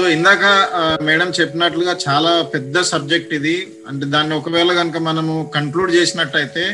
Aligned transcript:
So 0.00 0.08
ఇందాక 0.08 0.44
madam 1.02 1.32
చెప్పినట్లుగా 1.40 1.96
చాలా 2.08 2.42
పెద్ద 2.42 2.80
సబ్జెక్ట్ 2.80 3.34
ఇది. 3.34 3.66
అంటే 3.88 4.06
దాన్ని 4.06 4.34
ఒకవేళ 4.34 4.72
కనుక 4.72 4.98
మనము 4.98 5.50
కంక్లూడ్ 5.54 5.90
చేసినట్టయితే 5.90 6.64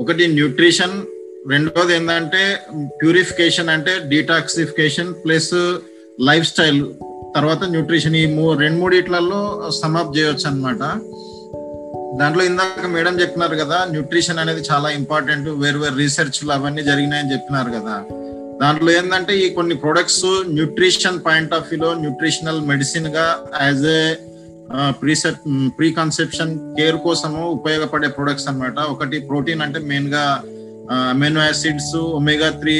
ఒకటి 0.00 0.26
న్యూట్రిషన్ 0.26 1.02
రెండోది 1.50 1.94
ఏంటంటే 1.94 2.60
ప్యూరిఫికేషన్ 3.02 3.68
అంటే 3.68 3.98
డీటాక్సిఫికేషన్ 4.08 5.14
ప్లస్ 5.14 5.54
లైఫ్ 6.20 6.46
స్టైల్ 6.46 6.80
తర్వాత 7.34 7.64
న్యూట్రిషన్. 7.64 8.16
ఈ 8.16 8.26
మూ 8.26 8.54
రెండు 8.54 8.78
మూడిట్లలో 8.78 9.70
సమప్ 9.82 10.18
చేయొచ్చు 10.18 10.48
అనమాట 10.48 10.82
దాంట్లో 12.20 12.44
ఇందాక 12.44 12.86
మేడం 12.86 13.20
చెప్పినారు 13.20 13.56
కదా 13.56 13.84
న్యూట్రిషన్ 13.90 14.38
అనేది 14.38 14.62
చాలా 14.72 14.90
ఇంపార్టెంట్ 14.90 15.48
వేరు 15.48 15.78
వేరు 15.78 15.94
రీసెర్చ్లు 15.94 16.52
అవన్నీ 16.52 16.82
జరిగినాయని 16.82 17.32
చెప్పినారు 17.32 17.70
కదా. 17.70 17.96
దాంట్లో 18.60 18.90
ఏంటంటే 18.92 19.32
ఈ 19.38 19.46
కొన్ని 19.50 19.74
ప్రొడక్ట్స్ 19.74 20.24
న్యూట్రిషన్ 20.48 21.18
పాయింట్ 21.26 21.54
ఆఫ్ 21.54 21.68
వ్యూలో 21.70 21.94
న్యూట్రిషనల్ 21.94 22.60
మెడిసిన్గా 22.66 23.26
యాజ్ 23.62 23.84
ఏ 23.86 24.02
ప్రీసెప్ 25.02 25.42
ప్రీ 25.78 25.88
కన్సెప్షన్ 25.92 26.52
కేర్ 26.76 26.96
కోసము 26.96 27.42
ఉపయోగపడే 27.50 28.08
ప్రొడక్ట్స్ 28.08 28.48
అన్నమాట. 28.48 28.78
ఒకటి 28.94 29.18
ప్రోటీన్ 29.18 29.62
అంటే 29.62 29.80
మెయిన్గా 29.90 30.24
amino 31.10 31.40
acids 31.40 31.96
omega 31.96 32.48
three 32.62 32.76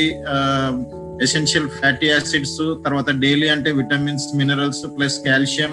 essential 1.23 1.69
fatty 1.69 2.06
acids 2.06 2.58
తర్వాత 2.84 3.11
డైలీ 3.11 3.48
అంటే 3.48 3.70
vitamins 3.72 4.27
minerals 4.36 4.83
plus 4.97 5.19
calcium 5.27 5.72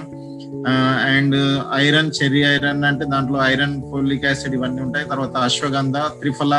and 1.14 1.38
iron 1.86 2.12
cherry 2.18 2.44
iron 2.56 2.84
అంటే 2.84 3.06
దాంట్లో 3.06 3.40
ఐరన్ 3.46 3.82
ఫోలిక్ 3.92 4.26
యాసిడ్ 4.26 4.56
ఇవన్నీ 4.56 4.82
ఉంటాయి. 4.82 5.06
తర్వాత 5.10 5.36
అశ్వగంధ 5.48 5.98
త్రిఫల 6.22 6.56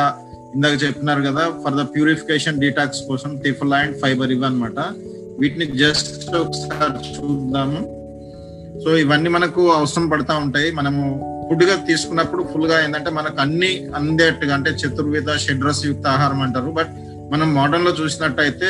ఇందాక 0.55 0.75
చెప్పినారు 0.83 1.21
కదా 1.21 1.43
ఫర్ 1.63 1.75
ద 1.79 1.83
ప్యూరిఫికేషన్ 1.95 2.61
డీటాక్స్ 2.63 3.01
కోసం 3.07 3.31
టిఫల్ 3.45 3.73
అండ్ 3.73 3.95
ఫైబర్ 4.01 4.31
ఇవన్నమాట 4.31 4.79
వీటిని 5.39 5.65
జస్ట్ 5.77 6.35
ఒకసారి 6.35 6.99
చూద్దాము. 7.15 7.79
సో 8.83 8.97
ఇవన్నీ 8.97 9.29
మనకు 9.29 9.61
అవసరం 9.71 10.05
పడతా 10.09 10.35
ఉంటాయి. 10.35 10.71
మనము 10.71 11.01
ఫుడ్గా 11.49 11.75
తీసుకున్నప్పుడు 11.87 12.43
ఫుల్గా 12.43 12.83
ఏంటంటే 12.83 13.09
మనకు 13.09 13.39
అన్ని 13.41 13.71
అందేట్టుగా 13.95 14.53
అంటే 14.55 14.71
చతుర్విధ 14.71 15.35
షెడ్రస్ 15.45 15.85
యుక్త 15.85 16.07
ఆహారం 16.07 16.41
అంటారు. 16.41 16.71
బట్ 16.71 16.93
మనం 17.33 17.47
మోడర్న్లో 17.53 17.91
చూసినట్టయితే 17.91 18.69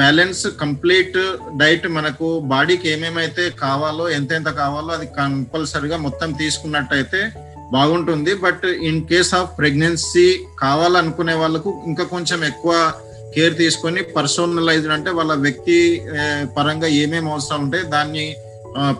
బ్యాలెన్స్ 0.00 0.46
కంప్లీట్ 0.62 1.18
డైట్ 1.60 1.86
మనకు 1.88 2.26
బాడీకి 2.52 2.86
ఏమేమైతే 2.90 3.44
కావాలో 3.60 4.06
ఎంతెంత 4.10 4.48
కావాలో 4.62 4.90
అది 4.94 5.06
కంపల్సరిగా 5.20 5.96
మొత్తం 5.96 6.32
తీసుకున్నట్టయితే 6.32 7.20
బాగుంటుంది. 7.74 8.32
But 8.44 8.64
in 8.88 9.00
case 9.10 9.32
of 9.38 9.50
pregnancy 9.60 10.26
కావాలనుకునే 10.64 11.34
వాళ్ళకు 11.42 11.70
ఇంకా 11.90 12.04
కొంచెం 12.14 12.40
ఎక్కువ 12.50 12.74
కేర్ 13.34 13.54
తీసుకొని 13.62 14.00
పర్సనలైజ్డ్ 14.16 14.92
అంటే 14.96 15.10
వాళ్ళ 15.18 15.32
వ్యక్తి 15.46 15.76
పరంగా 16.56 16.88
ఏమేమి 17.02 17.28
అవసరం 17.34 17.60
ఉంటాయి 17.64 17.84
దాన్ని 17.94 18.26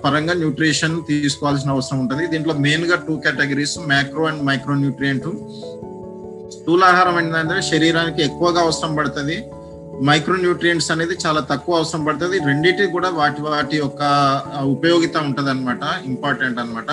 పరంగా 0.05 0.35
న్యూట్రిషన్ 0.43 0.95
తీసుకోవాల్సిన 1.09 1.75
అవసరం 1.77 1.99
ఉంటుంది. 2.03 2.25
దీంట్లో 2.33 2.55
మెయిన్గా 2.67 2.97
two 3.07 3.15
categories 3.25 3.77
macro 3.93 4.25
and 4.31 4.43
micronutrient 4.85 5.29
స్థూలాహారం 6.57 7.17
ఏంటంటే 7.21 7.57
శరీరానికి 7.71 8.21
ఎక్కువగా 8.29 8.61
అవసరం 8.67 8.93
పడుతుంది. 8.99 9.37
మైక్రో 10.07 10.37
న్యూట్రియంట్స్ 10.37 10.91
అనేది 10.91 11.15
చాలా 11.25 11.41
తక్కువ 11.41 11.79
అవసరం 11.79 12.03
పడుతుంది. 12.05 12.37
రెండింటి 12.39 12.85
కూడా 12.87 13.09
వాటి 13.11 13.41
వాటి 13.43 13.77
యొక్క 13.77 14.03
ఉపయోగిత 14.75 15.17
ఉంటుంది 15.19 15.51
అనమాట 15.51 15.83
ఇంపార్టెంట్ 16.05 16.59
అనమాట 16.59 16.91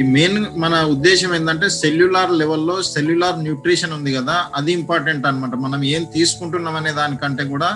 ఈ 0.00 0.04
మెయిన్ 0.08 0.46
మన 0.56 0.74
ఉద్దేశం 0.84 1.34
ఏంటంటే 1.34 1.68
సెల్యులార్ 1.70 2.32
లెవెల్లో 2.32 2.82
సెల్యులార్ 2.82 3.38
న్యూట్రిషన్ 3.38 3.92
ఉంది 3.92 4.12
కదా 4.12 4.36
అది 4.54 4.72
ఇంపార్టెంట్ 4.72 5.26
అనమాట 5.26 5.54
మనం 5.54 5.84
ఏం 5.84 6.04
తీసుకుంటున్నాం 6.14 6.76
అనే 6.76 6.92
దానికంటే 6.92 7.44
కూడా 7.44 7.70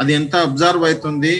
అది 0.00 0.12
ఎంత 0.14 0.34
అబ్జర్వ్ 0.36 0.84
అవుతుంది 0.84 1.34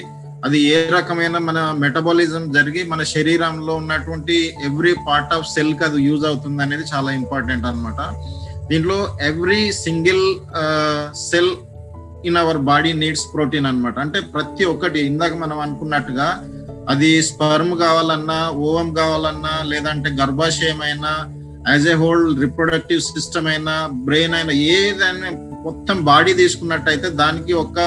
అది 0.44 0.58
ఏ 0.69 0.78
రకమైన 0.91 1.36
మన 1.38 1.58
మెటబాలిజం 1.78 2.53
జరిగి 2.53 2.83
మన 2.84 3.03
శరీరంలో 3.03 3.75
ఉన్నటువంటి 3.75 4.37
ఎవ్రీ 4.65 4.92
పార్ట్ 5.09 5.34
ఆఫ్ 5.34 5.47
సెల్కి 5.47 5.84
అది 5.84 6.00
యూజ్ 6.03 6.25
అవుతుంది 6.26 6.62
అనేది 6.62 6.87
చాలా 6.94 7.10
ఇంపార్టెంట్ 7.12 7.66
అనమాట 7.66 8.00
దీంట్లో 8.71 8.98
every 9.28 9.60
single 9.84 10.25
cell 11.22 11.53
in 12.25 12.37
our 12.37 12.60
body 12.66 12.91
needs 12.93 13.27
protein 13.34 13.66
అనమాట 13.66 13.97
అంటే 13.99 14.19
ప్రతి 14.34 14.65
ఒక్కటి 14.65 14.99
ఇందాక 15.00 15.34
మనం 15.34 15.59
అనుకున్నట్టుగా 15.59 16.28
అది 16.88 17.10
స్పర్మ్ 17.22 17.72
కావాలన్నా 17.78 18.38
ఓవం 18.62 18.88
కావాలన్నా 18.94 19.55
లేదంటే 19.65 20.10
గర్భాశయం 20.21 20.81
అయినా 20.83 21.12
as 21.69 21.87
a 21.88 21.94
whole 21.94 22.25
reproductive 22.41 23.03
system 23.09 23.47
అయినా 23.47 23.75
బ్రెయిన్ 24.05 24.34
అయినా 24.34 24.55
ఏదైనా 24.72 25.28
మొత్తం 25.65 25.99
బాడీ 26.05 26.33
తీసుకున్నట్టయితే 26.34 27.10
దానికి 27.16 27.53
ఒక 27.56 27.78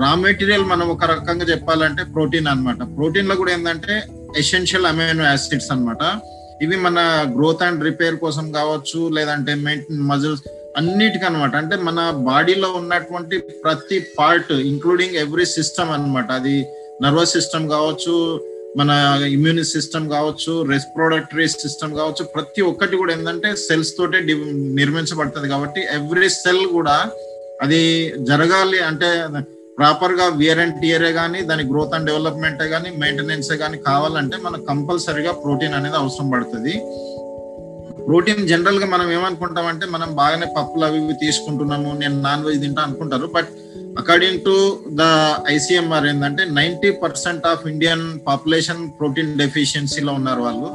రా 0.00 0.10
మెటీరియల్ 0.16 0.64
మనం 0.64 0.86
ఒక 0.88 1.04
రకంగా 1.04 1.44
చెప్పాలంటే 1.44 2.02
ప్రోటీన్ 2.12 2.46
అనమాట 2.46 2.82
ప్రోటీన్లో 2.96 3.34
కూడా 3.36 3.52
ఏంటంటే 3.52 3.94
ఎసెన్షియల్ 4.38 4.86
అమైనో 4.86 5.24
యాసిడ్స్ 5.24 5.70
అనమాట 5.72 6.02
ఇవి 6.62 6.76
మన 6.76 6.98
గ్రోత్ 7.36 7.62
అండ్ 7.62 7.84
రిపేర్ 7.84 8.16
కోసం 8.16 8.46
కావచ్చు 8.52 9.00
లేదంటే 9.08 9.52
మెయింటైన్ 9.60 10.02
మజిల్స్ 10.06 10.42
అన్నిటికనమాట 10.76 11.54
అంటే 11.56 11.76
మన 11.76 12.00
బాడీలో 12.10 12.68
ఉన్నటువంటి 12.72 13.36
ప్రతి 13.64 13.98
పార్ట్ 14.18 14.52
ఇంక్లూడింగ్ 14.52 15.16
ఎవ్రీ 15.16 15.44
సిస్టమ్ 15.44 15.90
అనమాట 15.90 16.30
అది 16.32 16.56
నర్వస్ 17.02 17.32
సిస్టమ్ 17.32 17.68
కావచ్చు 17.68 18.14
మన 18.76 18.90
ఇమ్యూన్ 19.36 19.64
సిస్టమ్ 19.64 20.10
కావచ్చు 20.10 20.52
రెస్ప్రోడక్టరీ 20.62 21.46
సిస్టమ్ 21.48 21.94
కావచ్చు 21.94 22.24
ప్రతి 22.34 22.60
ఒక్కటి 22.62 22.96
కూడా 22.96 23.12
ఏంటంటే 23.12 23.56
సెల్స్ 23.56 23.96
తోటే 23.96 24.20
నిర్మించబడుతుంది 24.74 25.48
కాబట్టి 25.48 25.80
ఎవ్రీ 25.80 26.28
సెల్ 26.28 26.66
కూడా 26.66 26.96
అది 27.60 27.80
జరగాలి 28.28 28.78
అంటే 28.80 29.08
ప్రాపర్గా 29.78 30.28
వియర్ 30.40 30.58
అండ్ 30.58 30.80
టియరే 30.80 31.12
కానీ 31.12 31.40
దాని 31.40 31.62
గ్రోత్ 31.72 31.94
అండ్ 31.94 32.06
డెవలప్మెంటే 32.06 32.68
కానీ 32.68 32.90
మెయింటెనెన్స్ 32.98 33.52
కానీ 33.52 33.78
కావాలంటే 33.78 34.36
మనకు 34.36 34.64
కంపల్సరీగా 34.64 35.32
ప్రోటీన్ 35.32 35.74
అనేది 35.74 35.96
అవసరం 35.96 36.30
పడుతుంది. 36.30 36.74
ప్రోటీన్ 38.06 38.42
జనరల్గా 38.50 38.86
మనం 38.94 39.06
ఏమనుకుంటామంటే 39.16 39.84
మనం 39.94 40.08
బాగానే 40.20 40.46
పప్పులు 40.56 40.84
అవి 40.88 40.98
ఇవి 41.02 41.14
తీసుకుంటున్నాము 41.24 41.90
నేను 42.02 42.16
నాన్ 42.26 42.44
వెజ్ 42.46 42.62
తింటా 42.64 42.82
అనుకుంటారు. 42.86 43.26
But 43.36 43.50
according 44.00 44.40
to 44.46 44.54
the 45.00 45.04
ICMR 45.54 46.06
ఏంటంటే 46.10 46.42
ninety 46.58 46.90
percent 47.02 47.46
of 47.52 47.64
Indian 47.72 48.04
population 48.28 48.82
protein 48.98 49.32
డెఫిషియన్సీలో 49.42 50.12
ఉన్నారు 50.18 50.42
వాళ్ళు. 50.48 50.70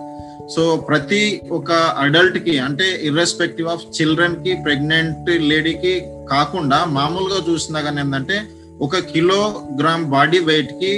సో 0.53 0.64
ప్రతి 0.90 1.22
ఒక 1.58 1.72
అడల్ట్కి 2.03 2.56
అంటే 2.66 2.88
ఇర్రెస్పెక్టివ్ 3.09 3.69
ఆఫ్ 3.74 3.85
చిల్డ్రన్కి 3.97 4.52
ప్రెగ్నెంట్ 4.66 5.30
లేడీకి 5.52 5.94
కాకుండా 6.34 6.80
మామూలుగా 6.97 7.40
చూసినా 7.50 7.80
కానీ 7.85 8.02
ఏంటంటే 8.03 8.38
ఒక 8.85 8.97
kilo 9.14 9.40
gram 9.81 10.03
body 10.16 10.40
వెయిట్కి 10.50 10.94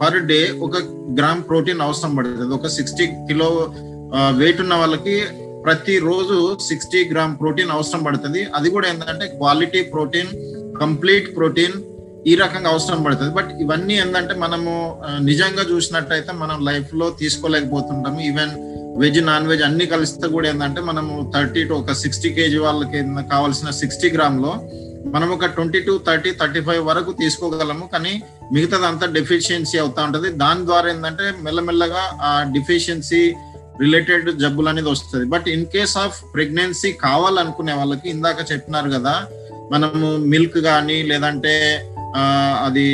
per 0.00 0.18
day 0.30 0.40
ఒక 0.66 0.76
గ్రామ్ 1.18 1.42
ప్రోటీన్ 1.48 1.82
అవసరం 1.86 2.12
పడుతుంది. 2.18 2.54
ఒక 2.58 2.68
సిక్స్టీ 2.76 3.04
కిలో 3.28 3.48
వెయిట్ 4.40 4.60
ఉన్న 4.64 4.74
వాళ్ళకి 4.80 5.14
ప్రతిరోజు 5.64 6.36
సిక్స్టీ 6.68 7.00
గ్రామ్ 7.12 7.34
ప్రోటీన్ 7.40 7.72
అవసరం 7.76 8.02
పడుతుంది. 8.06 8.40
అది 8.56 8.68
కూడా 8.74 8.86
ఏంటంటే 8.90 9.26
క్వాలిటీ 9.40 9.80
ప్రోటీన్ 9.94 10.30
కంప్లీట్ 10.82 11.28
ప్రోటీన్ 11.36 11.76
ఈ 12.30 12.32
రకంగా 12.42 12.68
అవసరం 12.74 13.00
పడుతుంది. 13.04 13.32
బట్ 13.38 13.50
ఇవన్నీ 13.62 13.94
ఏంటంటే 14.02 14.34
మనము 14.42 14.72
నిజంగా 15.30 15.62
చూసినట్టయితే 15.70 16.32
మనం 16.42 16.58
లైఫ్లో 16.68 17.06
తీసుకోలేకపోతుంటాము. 17.20 18.20
ఈవెన్ 18.30 18.52
వెజ్ 19.02 19.20
నాన్ 19.28 19.46
వెజ్ 19.50 19.64
అన్ని 19.68 19.86
కలిస్తే 19.92 20.26
కూడా 20.34 20.46
ఏంటంటే 20.48 20.80
మనము 20.90 21.12
థర్టీ 21.34 21.62
టు 21.68 21.74
ఒక 21.82 21.92
సిక్స్టీ 22.02 22.30
కేజీ 22.36 22.58
వాళ్ళకి 22.66 23.00
కావాల్సిన 23.32 23.70
సిక్స్టీ 23.80 24.10
గ్రామ్లో 24.16 24.52
మనం 25.14 25.28
ఒక 25.36 25.46
twenty 25.54 25.80
to 25.86 25.92
thirty 26.08 26.30
thirty 26.40 26.60
five 26.66 26.82
వరకు 26.90 27.10
తీసుకోగలము. 27.22 27.84
కానీ 27.94 28.12
మిగతాదంతా 28.54 29.06
డెఫిషియన్సీ 29.16 29.76
అవుతా 29.78 30.00
ఉంటది. 30.08 30.28
దాని 30.42 30.62
ద్వారా 30.68 30.88
ఏంటంటే 30.94 31.26
మెల్లమెల్లగా 31.46 32.02
ఆ 32.28 32.30
డెఫిషియన్సీ 32.56 33.22
రిలేటెడ్ 33.84 34.28
జబ్బులు 34.38 34.68
అనేది 34.68 34.90
వస్తుంది. 34.90 35.24
But 35.24 35.46
in 35.48 35.66
case 35.66 35.96
of 35.96 36.18
pregnancy 36.34 36.92
కావాలనుకునే 37.06 37.72
వాళ్ళకి 37.72 38.06
ఇందాక 38.08 38.40
చెప్పినారు 38.52 38.90
కదా 38.90 39.14
మనము 39.72 40.08
మిల్క్ 40.32 40.58
కానీ 40.60 41.02
లేదంటే 41.02 41.54
అది 42.66 42.86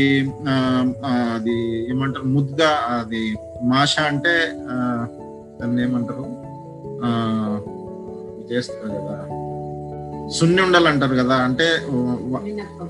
అది 1.37 1.55
ఏమంటారు 1.93 2.27
ముద్దుగా 2.27 2.69
అది 3.01 3.23
మాష 3.63 3.95
అంటే 4.11 4.35
దాన్ని 5.61 5.81
ఏమంటారు 5.83 6.27
చేస్తారు 8.51 8.93
కదా 8.99 9.17
సున్ని 10.37 10.61
ఉండాలంటారు 10.63 10.93
అంటారు 10.93 11.15
కదా 11.23 11.37
అంటే 11.37 11.67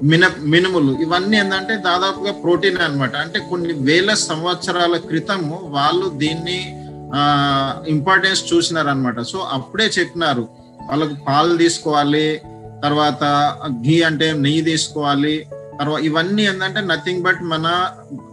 మిన 0.03 0.25
మినుములు. 0.53 0.93
ఇవన్నీ 1.03 1.37
ఏంటంటే 1.37 1.75
దాదాపుగా 1.77 2.33
ప్రోటీన్ 2.43 2.79
అనమాట 2.79 3.15
అంటే 3.17 3.39
కొన్ని 3.51 3.75
వేల 3.89 4.11
సంవత్సరాల 4.23 4.97
క్రితము 5.09 5.59
వాళ్ళు 5.73 6.07
దీన్ని 6.17 6.59
ఇంపార్టెన్స్ 7.89 8.55
చూసినారు 8.55 8.89
అనమాట 8.89 9.21
సో 9.21 9.39
అప్పుడే 9.53 9.91
చెప్పినారు. 9.99 10.49
వాళ్ళకు 10.89 11.15
పాలు 11.29 11.57
తీసుకోవాలి 11.57 12.27
తర్వాత 12.83 13.25
ఘీ 13.83 14.03
అంటే 14.03 14.33
నెయ్యి 14.33 14.63
తీసుకోవాలి 14.63 15.47
తర్వాత 15.81 16.01
ఇవన్నీ 16.03 16.43
ఏంటంటే 16.43 16.81
నథింగ్ 16.81 17.23
బట్ 17.23 17.43
మన 17.43 17.67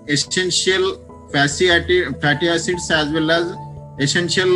essential 0.10 0.88
ఫ్యాసియాటి 1.31 2.10
fatty 2.19 2.45
acids 2.45 2.92
as 2.92 3.13
well 3.13 3.31
as 3.31 3.51
essential 4.04 4.54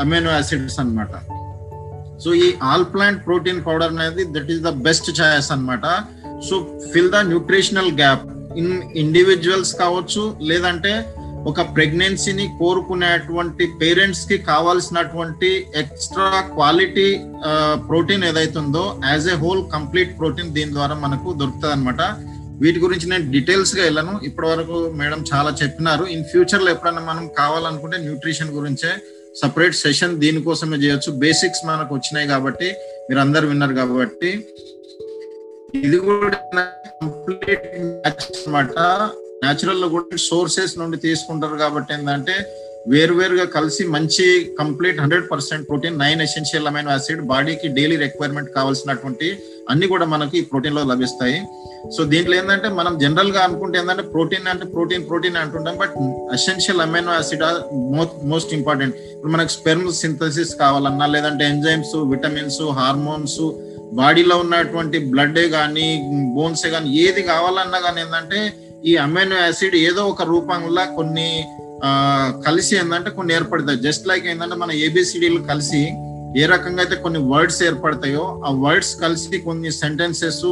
amino 0.00 0.30
acids 0.30 0.80
అనమాట 0.80 1.14
సో 2.24 2.34
ఈ 2.34 2.54
ఆల్ 2.62 2.84
ప్లాంట్ 2.84 3.24
ప్రోటీన్ 3.24 3.64
పౌడర్ 3.64 3.92
అనేది 3.92 4.24
that 4.32 4.50
is 4.50 4.60
the 4.60 4.68
best 4.68 5.20
choice 5.20 5.52
అనమాట 5.52 5.86
so 6.48 6.56
fill 6.92 7.10
the 7.10 7.16
nutritional 7.16 7.90
gap 7.92 8.24
in 8.58 8.72
individuals 8.94 9.74
కావచ్చు 9.74 10.36
లేదంటే 10.40 10.92
ఒక 11.48 11.60
ప్రెగ్నెన్సీని 11.76 12.46
కోరుకునేటువంటి 12.60 13.64
పేరెంట్స్కి 13.80 14.36
కావాల్సినటువంటి 14.48 15.50
ఎక్స్ట్రా 15.82 16.40
క్వాలిటీ 16.54 17.06
ప్రోటీన్ 17.88 18.24
ఏదైతుందో 18.30 18.82
as 19.10 19.28
a 19.34 19.36
whole 19.44 19.62
complete 19.74 20.12
protein 20.18 20.50
దీని 20.56 20.72
ద్వారా 20.78 20.96
మనకు 21.04 21.28
దొరుకుతుంది 21.40 21.72
అనమాట 21.76 22.02
వీటి 22.62 22.78
గురించి 22.84 23.06
నేను 23.12 23.26
డీటెయిల్స్గా 23.34 23.82
వెళ్ళను. 23.86 24.14
ఇప్పటి 24.28 24.48
వరకు 24.50 24.78
మేడం 24.98 25.20
చాలా 25.32 25.50
చెప్పినారు. 25.60 26.04
ఇన్ 26.14 26.26
ఫ్యూచర్లో 26.32 26.70
ఎప్పుడైనా 26.74 27.02
మనం 27.10 27.24
కావాలనుకుంటే 27.40 27.98
న్యూట్రిషన్ 28.06 28.52
గురించే 28.58 28.90
సపరేట్ 29.40 29.76
సెషన్ 29.84 30.14
దీనికోసమే 30.24 30.78
చేయొచ్చు. 30.84 31.10
బేసిక్స్ 31.24 31.64
మనకు 31.70 31.92
వచ్చినాయి 31.98 32.28
కాబట్టి 32.34 32.68
మీరు 33.08 33.20
అందరు 33.24 33.46
విన్నారు 33.52 33.74
కాబట్టి 33.80 34.30
ఇది 35.80 35.98
కూడా 36.10 36.38
కంప్లీట్ 37.00 37.66
అనమాట 38.08 38.76
న్యాచురల్లో 39.42 39.86
కూడా 39.88 40.16
సోర్సెస్ 40.28 40.74
నుండి 40.78 40.96
తీసుకుంటారు 41.04 41.56
కాబట్టి 41.56 41.90
ఏంటంటే 41.94 42.34
వేరువేరుగా 42.90 43.44
కలిసి 43.54 43.82
మంచి 43.94 44.26
complete 44.58 45.00
hundred 45.00 45.26
percent 45.30 45.66
protein 45.68 45.98
nine 45.98 46.20
essential 46.26 46.68
amino 46.70 46.90
acid 46.90 47.20
బాడీకి 47.30 47.68
డైలీ 47.68 47.96
రిక్వైర్మెంట్ 47.96 48.50
కావాల్సినటువంటి 48.54 49.28
అన్ని 49.70 49.86
కూడా 49.86 50.06
మనకి 50.12 50.36
ఈ 50.38 50.44
ప్రోటీన్లో 50.50 50.82
లభిస్తాయి. 50.84 51.36
సో 51.96 52.00
దీంట్లో 52.12 52.34
ఏంటంటే 52.36 52.68
మనం 52.78 52.92
జనరల్గా 52.98 53.40
అనుకుంటే 53.40 53.76
ఏంటంటే 53.78 54.04
ప్రోటీన్ 54.14 54.48
అంటే 54.52 54.66
ప్రోటీన్ 54.74 55.04
ప్రోటీన్ 55.10 55.36
అంటుంటాం 55.42 55.76
but 55.76 55.94
essential 56.34 56.82
amino 56.86 57.12
acid 57.12 57.44
most 58.32 58.54
important 58.54 58.96
ఇప్పుడు 59.14 59.32
మనకు 59.32 59.54
స్పెర్మ్ 59.58 59.86
సింథసిస్ 60.02 60.54
కావాలన్నా 60.64 61.08
లేదంటే 61.16 61.44
ఎంజైమ్స్ 61.46 61.94
విటమిన్స్ 62.14 62.62
హార్మోన్స్ 62.80 63.40
బాడీలో 64.00 64.34
ఉన్నటువంటి 64.38 64.98
బ్లడ్ 65.12 65.40
కానీ 65.54 65.86
బోన్స్ 66.34 66.66
కానీ 66.74 66.90
ఏది 67.04 67.22
కావాలన్నా 67.30 67.80
కానీ 67.80 68.00
ఏంటంటే 68.02 68.40
ఈ 68.86 68.96
అమైనో 68.96 69.36
యాసిడ్ 69.36 69.76
ఏదో 69.76 70.02
ఒక 70.04 70.22
రూపంలో 70.22 70.96
కొన్ని 70.96 71.44
కలిసి 72.46 72.76
ఏంటంటే 72.76 73.10
కొన్ని 73.10 73.34
ఏర్పడతాయి. 73.34 73.78
జస్ట్ 73.78 74.08
లైక్ 74.08 74.26
ఏంటంటే 74.26 74.56
మన 74.56 74.72
ఏబిసిడీలు 74.72 75.40
కలిసి 75.42 75.82
ఏ 76.40 76.46
రకంగా 76.46 76.80
అయితే 76.82 76.96
కొన్ని 76.96 77.20
వర్డ్స్ 77.32 77.62
ఏర్పడతాయో 77.62 78.42
ఆ 78.46 78.50
వర్డ్స్ 78.50 78.96
కలిసి 78.96 79.38
కొన్ని 79.38 79.70
సెంటెన్సెస్ 79.72 80.44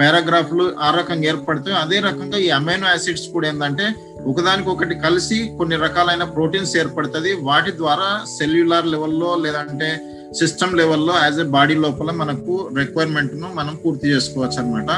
పారాగ్రాఫ్లు 0.00 0.72
ఆ 0.80 0.94
రకంగా 0.98 1.28
ఏర్పడతాయో 1.28 1.76
అదే 1.76 1.98
రకంగా 1.98 2.38
ఈ 2.38 2.48
అమైనో 2.50 2.86
యాసిడ్స్ 2.88 3.28
కూడా 3.32 3.48
ఏంటంటే 3.48 3.86
ఒకదానికి 4.26 4.68
ఒకటి 4.70 4.94
కలిసి 4.94 5.38
కొన్ని 5.58 5.76
రకాలైన 5.76 6.24
ప్రోటీన్స్ 6.24 6.76
ఏర్పడుతుంది 6.76 7.32
వాటి 7.40 7.72
ద్వారా 7.76 8.24
సెల్యులార్ 8.38 8.86
లెవెల్లో 8.86 9.34
లేదంటే 9.34 10.00
సిస్టమ్ 10.38 10.76
లెవెల్లో 10.76 11.14
యాజ్ 11.22 11.40
ఎ 11.40 11.42
బాడీ 11.42 11.74
లోపల 11.74 12.10
మనకు 12.10 12.70
రిక్వైర్మెంట్ను 12.78 13.48
మనం 13.54 13.78
పూర్తి 13.84 14.08
చేసుకోవచ్చు 14.08 14.58
అనమాట 14.58 14.90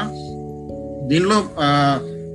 దీనిలో 1.07 1.39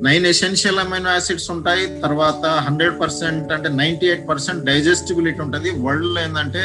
నైన్ 0.06 0.26
ఎసెన్షియల్ 0.32 0.80
అమైనో 0.82 1.10
యాసిడ్స్ 1.14 1.48
ఉంటాయి. 1.54 1.84
తర్వాత 2.04 2.44
హండ్రెడ్ 2.66 2.94
పర్సెంట్ 3.02 3.50
అంటే 3.56 3.68
నైన్టీ 3.80 4.06
ఎయిట్ 4.10 4.26
పర్సెంట్ 4.30 4.62
డైజెస్టిబిలిటీ 4.68 5.40
ఉంటుంది. 5.46 5.70
వరల్డ్లో 5.86 6.20
ఏంటంటే 6.26 6.62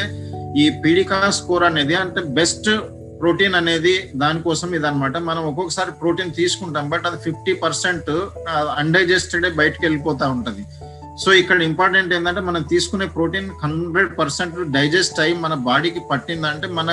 ఈ 0.62 0.66
పీడికా 0.84 1.18
స్కోర్ 1.38 1.64
అనేది 1.70 1.96
అంటే 2.02 2.20
బెస్ట్ 2.38 2.70
ప్రోటీన్ 3.20 3.56
అనేది 3.60 3.92
దానికోసం 4.22 4.68
ఇదనమాట 4.78 5.16
మనం 5.28 5.42
ఒక్కొక్కసారి 5.50 5.92
ప్రోటీన్ 6.00 6.32
తీసుకుంటాం. 6.40 6.86
బట్ 6.94 7.06
అది 7.10 7.18
ఫిఫ్టీ 7.26 7.52
పర్సెంట్ 7.64 8.10
అన్డైజెస్టెడ్ 8.82 9.46
బయటకు 9.60 9.84
వెళ్ళిపోతా 9.86 10.26
ఉంటుంది. 10.36 10.64
సో 11.22 11.28
ఇక్కడ 11.42 11.58
ఇంపార్టెంట్ 11.70 12.10
ఏంటంటే 12.16 12.42
మనం 12.48 12.62
తీసుకునే 12.72 13.06
ప్రోటీన్ 13.18 13.48
హండ్రెడ్ 13.62 14.10
పర్సెంట్ 14.18 14.56
డైజెస్ట్ 14.76 15.20
అయ్యి 15.24 15.36
మన 15.44 15.54
బాడీకి 15.68 16.02
పట్టిందంటే 16.10 16.68
మన 16.78 16.90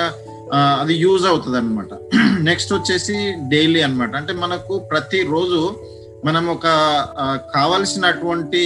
అది 0.82 0.94
యూజ్ 1.04 1.24
అవుతుంది 1.30 1.58
అనమాట 1.60 1.92
నెక్స్ట్ 2.48 2.72
వచ్చేసి 2.76 3.14
డైలీ 3.52 3.80
అనమాట 3.86 4.12
అంటే 4.20 4.32
మనకు 4.44 4.74
ప్రతి 4.90 5.20
రోజు 5.34 5.60
మనం 6.26 6.44
ఒక 6.46 6.66
కావలసినటువంటి 7.54 8.60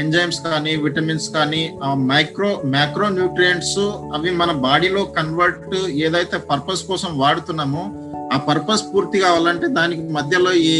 ఎంజైమ్స్ 0.00 0.40
కానీ 0.40 0.72
విటమిన్స్ 0.76 1.28
కానీ 1.30 1.62
మైక్రో 2.12 2.50
మైక్రో 2.66 3.08
న్యూట్రియంట్స్ 3.08 3.78
అవి 4.16 4.30
మన 4.30 4.50
బాడీలో 4.66 5.04
కన్వర్ట్ 5.18 5.74
ఏదైతే 6.06 6.38
పర్పస్ 6.50 6.84
కోసం 6.84 7.10
వాడుతున్నామో 7.18 7.82
ఆ 8.34 8.38
పర్పస్ 8.48 8.84
పూర్తి 8.94 9.18
కావాలంటే 9.18 9.66
దానికి 9.78 10.04
మధ్యలో 10.12 10.52
ఈ 10.70 10.76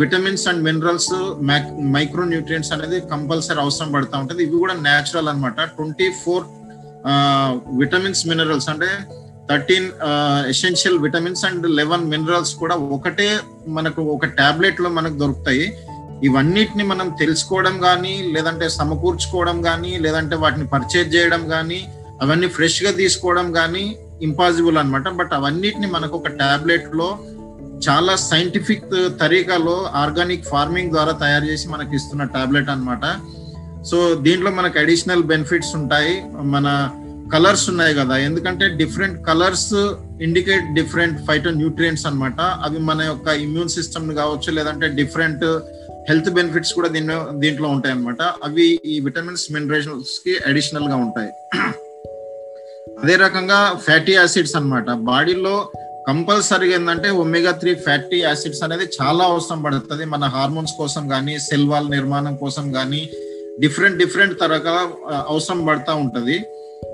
vitamins 0.00 0.48
and 0.48 0.62
minerals 0.62 1.12
micro 1.94 2.24
nutrients 2.24 2.72
అనేది 2.72 2.98
కంపల్సరీ 3.12 3.60
అవసరం 3.60 3.88
పడుతూ 3.92 4.16
ఉంటుంది. 4.18 4.42
ఇవి 4.42 4.58
కూడా 4.58 4.74
న్యాచురల్ 4.74 5.28
అనమాట 5.28 5.60
ట్వంటీ 5.76 6.08
ఫోర్ 6.24 6.44
విటమిన్స్ 7.78 8.22
మినరల్స్ 8.26 8.68
అంటే 8.68 8.90
thirteen 9.50 9.88
essential 10.48 10.98
vitamins 10.98 11.44
and 11.44 11.66
eleven 11.70 12.08
minerals 12.10 12.54
కూడా 12.54 12.74
ఒకటే 12.96 13.28
మనకు 13.68 14.02
ఒక 14.02 14.24
టాబ్లెట్లో 14.24 14.90
మనకు 14.90 15.18
దొరుకుతాయి. 15.18 15.66
ఇవన్నిటిని 16.24 16.84
మనం 16.84 17.08
తెలుసుకోవడం 17.18 17.78
కానీ 17.78 18.32
లేదంటే 18.34 18.68
సమకూర్చుకోవడం 18.68 19.62
కానీ 19.62 19.98
లేదంటే 19.98 20.36
వాటిని 20.36 20.66
పర్చేజ్ 20.66 21.14
చేయడం 21.16 21.48
కానీ 21.48 21.80
అవన్నీ 22.22 22.48
ఫ్రెష్గా 22.48 22.90
తీసుకోవడం 22.90 23.52
కానీ 23.52 23.96
ఇంపాసిబుల్ 24.22 24.78
అనమాట 24.78 25.08
బట్ 25.08 25.32
అవన్నిటిని 25.32 25.86
మనకు 25.86 26.16
ఒక 26.16 26.28
టాబ్లెట్లో 26.28 27.18
చాలా 27.88 28.16
సైంటిఫిక్ 28.16 29.18
తరీకాలో 29.20 29.74
ఆర్గానిక్ 29.94 30.44
ఫార్మింగ్ 30.44 30.90
ద్వారా 30.90 31.12
తయారు 31.12 31.44
చేసి 31.44 31.68
మనకి 31.68 31.96
ఇస్తున్న 31.96 32.24
టాబ్లెట్ 32.24 32.70
అనమాట 32.70 33.04
సో 33.84 34.14
దీంట్లో 34.14 34.50
మనకు 34.50 34.78
అడిషనల్ 34.78 35.22
బెనిఫిట్స్ 35.22 35.76
ఉంటాయి. 35.76 36.14
మన 36.44 36.90
కలర్స్ 37.32 37.64
ఉన్నాయి 37.70 37.94
కదా 37.94 38.16
ఎందుకంటే 38.26 38.68
different 38.80 39.16
colours 39.26 39.72
indicate 40.26 40.66
different 40.74 41.18
phytonutrients 41.50 42.06
అనమాట 42.06 42.40
అవి 42.66 42.78
మన 42.90 43.02
యొక్క 43.02 43.28
ఇమ్యూన్ 43.46 43.72
సిస్టమ్ 43.76 44.14
కావచ్చు 44.20 44.50
లేదంటే 44.58 44.88
డిఫరెంట్ 45.00 45.44
హెల్త్ 46.08 46.30
బెనిఫిట్స్ 46.30 46.74
కూడా 46.74 46.88
దీని 46.88 47.14
దీంట్లో 47.42 47.68
ఉంటాయి 47.68 47.94
అనమాట 47.94 48.22
అవి 48.46 48.66
ఈ 48.84 49.00
విటమిన్స్ 49.06 49.52
మినరల్స్కి 49.52 50.34
అడిషనల్గా 50.48 50.96
ఉంటాయి. 50.96 51.30
అదే 53.02 53.16
రకంగా 53.16 53.58
ఫ్యాటీ 53.86 54.12
యాసిడ్స్ 54.12 54.56
అనమాట 54.56 54.90
బాడీలో 55.10 55.56
కంపల్సరీగా 56.08 56.74
ఏంటంటే 56.74 57.08
ఒమేగా 57.22 57.50
త్రీ 57.50 57.74
ఫ్యాటీ 57.86 58.18
యాసిడ్స్ 58.20 58.62
అనేది 58.62 58.84
చాలా 58.98 59.24
అవసరం 59.24 59.62
పడుతుంది. 59.62 60.04
మన 60.04 60.24
హార్మోన్స్ 60.24 60.74
కోసం 60.80 61.08
కానీ 61.08 61.38
సెల్ 61.38 61.68
వాల్ 61.68 61.90
నిర్మాణం 61.90 62.36
కోసం 62.36 62.72
కానీ 62.72 63.02
డిఫరెంట్ 63.60 63.98
డిఫరెంట్ 63.98 64.40
తరగా 64.40 64.76
అవసరం 65.32 65.60
పడతా 65.66 65.94
ఉంటుంది. 65.94 66.38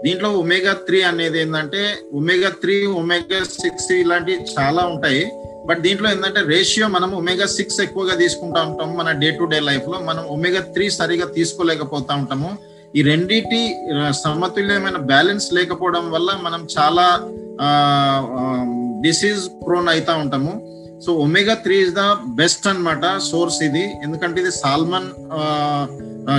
దీంట్లో 0.05 0.29
ఒమేగా 0.43 0.73
త్రీ 0.87 0.99
అనేది 1.11 1.39
ఏంటంటే 1.43 1.83
ఒమేగా 2.19 2.51
త్రీ 2.63 2.77
ఒమేగా 3.01 3.41
సిక్స్ 3.61 3.89
ఇలాంటివి 4.03 4.39
చాలా 4.57 4.83
ఉంటాయి. 4.93 5.23
బట్ 5.69 5.81
దీంట్లో 5.87 6.07
ఏంటంటే 6.11 6.41
రేషియో 6.53 6.87
మనం 6.97 7.11
ఒమేగా 7.21 7.47
సిక్స్ 7.57 7.79
ఎక్కువగా 7.85 8.15
తీసుకుంటా 8.23 8.61
ఉంటాము 8.69 8.93
మన 9.01 9.11
డే 9.23 9.29
టు 9.39 9.45
డే 9.53 9.59
లైఫ్లో 9.71 9.99
మనం 10.09 10.23
ఒమేగా 10.35 10.63
త్రీ 10.75 10.87
సరిగా 10.99 11.27
తీసుకోలేకపోతా 11.37 12.15
ఉంటాము. 12.23 12.51
ఈ 12.97 13.03
రెండింటి 13.11 13.61
సమతుల్యమైన 14.25 14.99
బ్యాలెన్స్ 15.13 15.47
లేకపోవడం 15.59 16.05
వల్ల 16.15 16.31
మనం 16.47 16.63
చాలా 16.77 17.07
డిసీజ్ 19.07 19.45
ప్రోన్ 19.67 19.91
అవుతా 19.93 20.15
ఉంటాము. 20.25 20.53
So 21.05 21.13
omega 21.27 21.55
three 21.65 21.77
is 21.85 21.95
the 22.01 22.03
best 22.41 22.67
అనమాట 22.73 23.05
సోర్స్ 23.31 23.61
ఇది. 23.69 23.85
ఎందుకంటే 24.07 24.41
ఇది 24.41 24.53
సాల్మన్ 24.63 25.09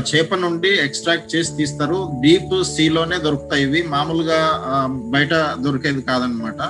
చేప 0.09 0.35
నుండి 0.43 0.69
ఎక్స్ట్రాక్ట్ 0.87 1.31
చేసి 1.35 1.51
తీస్తారు. 1.59 1.97
డీప్ 2.23 2.53
సీలోనే 2.73 3.17
దొరుకుతాయి 3.25 3.63
ఇవి. 3.67 3.81
మామూలుగా 3.95 4.39
బయట 5.15 5.33
దొరికేది 5.65 6.03
కాదనమాట 6.09 6.61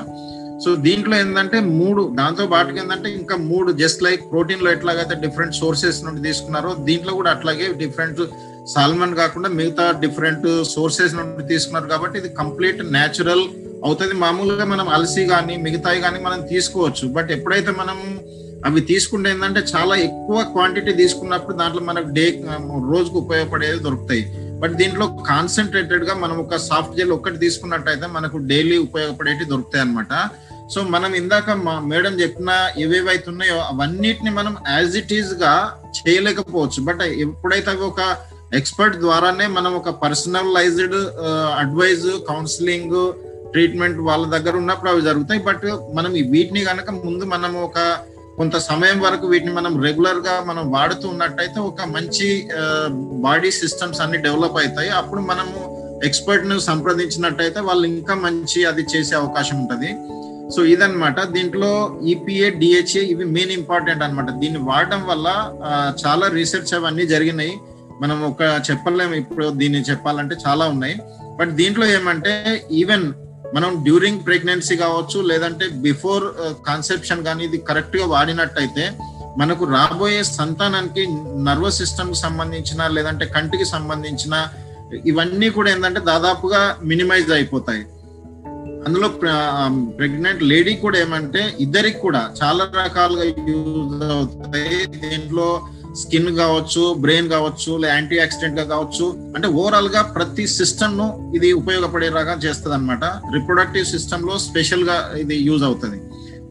సో 0.64 0.72
దీంట్లో 0.86 1.14
ఏంటంటే 1.22 1.58
మూడు 1.80 2.02
దాంతో 2.20 2.44
పాటుగా 2.54 2.80
ఏంటంటే 2.82 3.10
ఇంకా 3.20 3.36
మూడు 3.52 3.70
జస్ట్ 3.82 4.04
లైక్ 4.06 4.22
ప్రోటీన్లో 4.32 4.70
ఎట్లాగైతే 4.76 5.16
డిఫరెంట్ 5.24 5.60
సోర్సెస్ 5.62 6.00
నుండి 6.06 6.22
తీసుకున్నారో 6.28 6.72
దీంట్లో 6.90 7.14
కూడా 7.20 7.32
అట్లాగే 7.36 7.68
డిఫరెంట్ 7.82 8.22
సాల్మన్ 8.74 9.16
కాకుండా 9.22 9.50
మిగతా 9.60 9.86
డిఫరెంట్ 10.04 10.48
సోర్సెస్ 10.74 11.18
నుండి 11.20 11.44
తీసుకున్నారు 11.52 11.88
కాబట్టి 11.94 12.16
ఇది 12.22 12.30
కంప్లీట్ 12.42 12.80
న్యాచురల్ 12.96 13.44
అవుతుంది. 13.88 14.16
మామూలుగా 14.26 14.66
మనం 14.74 14.88
అలసి 14.98 15.24
కానీ 15.34 15.56
మిగతాయి 15.66 16.00
కానీ 16.06 16.20
మనం 16.28 16.42
తీసుకోవచ్చు. 16.54 17.06
బట్ 17.18 17.32
ఎప్పుడైతే 17.38 17.72
మనం 17.82 17.98
అవి 18.68 18.82
తీసుకుంటే 18.92 19.28
ఏంటంటే 19.34 19.62
చాలా 19.74 19.96
ఎక్కువ 20.08 20.38
క్వాంటిటీ 20.54 20.92
తీసుకున్నప్పుడు 21.02 21.56
దాంట్లో 21.62 21.82
మనకు 21.90 22.10
డే 22.18 22.26
రోజుకు 22.92 23.18
ఉపయోగపడేది 23.26 23.80
దొరుకుతాయి. 23.86 24.24
బట్ 24.62 24.76
దీంట్లో 24.80 25.06
కాన్సన్ట్రేటెడ్గా 25.32 26.14
మనం 26.24 26.36
ఒక 26.44 26.58
సాఫ్ట్ 26.70 26.98
జెల్ 26.98 27.14
ఒక్కటి 27.18 27.38
తీసుకున్నట్టయితే 27.46 28.08
మనకు 28.18 28.38
డైలీ 28.52 28.78
ఉపయోగపడేవి 28.88 29.50
దొరుకుతాయి 29.54 29.84
అనమాట 29.86 30.14
సో 30.74 30.82
మనం 30.94 31.12
ఇందాక 31.22 31.50
మా 31.66 31.74
మేడం 31.92 32.14
చెప్పిన 32.22 32.52
ఏవేవైతే 32.84 33.28
ఉన్నాయో 33.32 33.58
అవన్నిటిని 33.72 34.32
మనం 34.38 34.54
యాజ్ 34.76 34.94
ఇట్ 35.02 35.12
ఈజ్గా 35.18 35.52
చేయలేకపోవచ్చు. 35.98 36.80
బట్ 36.88 37.04
ఎప్పుడైతే 37.26 37.70
అవి 37.74 37.86
ఒక 37.92 38.02
ఎక్స్పర్ట్ 38.60 38.96
ద్వారానే 39.04 39.46
మనం 39.58 39.72
ఒక 39.82 39.92
పర్సనలైజ్డ్ 40.06 40.98
అడ్వైజ్ 41.64 42.08
కౌన్సిలింగ్ 42.32 42.98
ట్రీట్మెంట్ 43.54 44.00
వాళ్ళ 44.10 44.24
దగ్గర 44.36 44.54
ఉన్నప్పుడు 44.62 44.92
అవి 44.94 45.08
జరుగుతాయి. 45.10 45.42
బట్ 45.50 45.66
మనం 45.98 46.12
వీటిని 46.34 46.64
కనుక 46.70 46.90
ముందు 47.06 47.24
మనం 47.36 47.54
ఒక 47.68 47.80
కొంత 48.38 48.56
సమయం 48.58 48.98
వరకు 49.00 49.26
వీటిని 49.28 49.54
మనం 49.54 49.74
రెగ్యులర్గా 49.84 50.44
మనం 50.48 50.64
వాడుతూ 50.72 51.06
ఉన్నట్టయితే 51.10 51.60
ఒక 51.60 51.82
మంచి 51.96 52.28
బాడీ 53.26 53.52
సిస్టమ్స్ 53.52 54.02
అన్ని 54.02 54.18
డెవలప్ 54.18 54.58
అవుతాయి. 54.58 54.90
అప్పుడు 55.00 55.22
మనము 55.22 55.58
ఎక్స్పర్ట్ను 56.06 56.60
సంప్రదించినట్టయితే 56.60 57.60
వాళ్ళు 57.60 57.86
ఇంకా 57.88 58.14
మంచి 58.16 58.66
అది 58.66 58.84
చేసే 58.94 59.16
అవకాశం 59.16 59.58
ఉంటుంది. 59.58 59.92
సో 60.56 60.66
ఇదనమాట 60.66 61.20
దీంట్లో 61.36 61.70
ఈపీఏ 62.04 62.50
డిహెచ్ఏ 62.62 63.04
ఇవి 63.14 63.26
మెయిన్ 63.26 63.52
ఇంపార్టెంట్ 63.52 64.04
అన్నమాట. 64.04 64.30
దీన్ని 64.42 64.60
వాడడం 64.60 65.04
వల్ల 65.08 65.28
చాలా 66.06 66.28
రీసెర్చ్ 66.28 66.74
అవన్నీ 66.74 67.06
జరిగినాయి. 67.08 67.54
మనం 68.02 68.18
ఒక 68.32 68.42
చెప్పలేము. 68.72 69.16
ఇప్పుడు 69.16 69.46
దీన్ని 69.62 69.82
చెప్పాలంటే 69.82 70.36
చాలా 70.48 70.66
ఉన్నాయి. 70.66 70.96
బట్ 71.40 71.52
దీంట్లో 71.60 71.86
ఏమంటే 71.86 72.34
ఈవెన్ 72.72 73.06
మనం 73.56 73.72
డ్యూరింగ్ 73.86 74.24
ప్రెగ్నెన్సీ 74.28 74.76
కావచ్చు 74.84 75.18
లేదంటే 75.32 75.66
బిఫోర్ 75.88 76.24
కాన్సెప్షన్ 76.70 77.26
కానీ 77.28 77.44
ఇది 77.50 77.58
కరెక్ట్గా 77.70 78.06
వాడినట్టయితే 78.14 78.86
మనకు 79.42 79.64
రాబోయే 79.76 80.22
సంతానానికి 80.38 81.04
నర్వస్ 81.48 81.80
సిస్టమ్కి 81.82 82.20
సంబంధించిన 82.26 82.88
లేదంటే 82.98 83.26
కంటికి 83.36 83.66
సంబంధించిన 83.76 84.36
ఇవన్నీ 85.12 85.48
కూడా 85.58 85.70
ఏంటంటే 85.74 86.02
దాదాపుగా 86.12 86.62
మినిమైజ్ 86.90 87.32
అయిపోతాయి. 87.38 87.84
అందులో 88.86 89.08
ప్రెగ్నెంట్ 89.98 90.42
లేడీ 90.52 90.74
um, 90.76 90.82
కూడా 90.84 90.98
ఏమంటే 91.06 91.42
ఇద్దరికి 91.66 92.00
కూడా 92.06 92.22
చాలా 92.40 92.64
రకాలుగా 92.82 93.26
యూజ్ 93.50 94.04
అవుతాయి. 94.16 94.80
దీంట్లో 95.04 95.48
స్కిన్ 96.02 96.30
కావచ్చు 96.38 96.84
బ్రెయిన్ 97.04 97.30
కావచ్చు 97.30 97.72
యాంటీ 97.94 98.16
యాక్సిడెంట్గా 98.20 98.64
కావచ్చు 98.74 99.06
అంటే 99.36 99.48
ఓవరాల్గా 99.62 100.02
ప్రతి 100.16 100.46
సిస్టమ్ను 100.48 101.08
ఇది 101.38 101.50
ఉపయోగపడేలాగా 101.62 102.34
చేస్తుంది 102.46 102.76
అనమాట 102.78 103.04
రిప్రొడక్టివ్ 103.36 103.86
సిస్టమ్లో 103.86 104.38
స్పెషల్గా 104.48 104.96
ఇది 105.24 105.36
యూజ్ 105.50 105.64
అవుతుంది. 105.64 106.00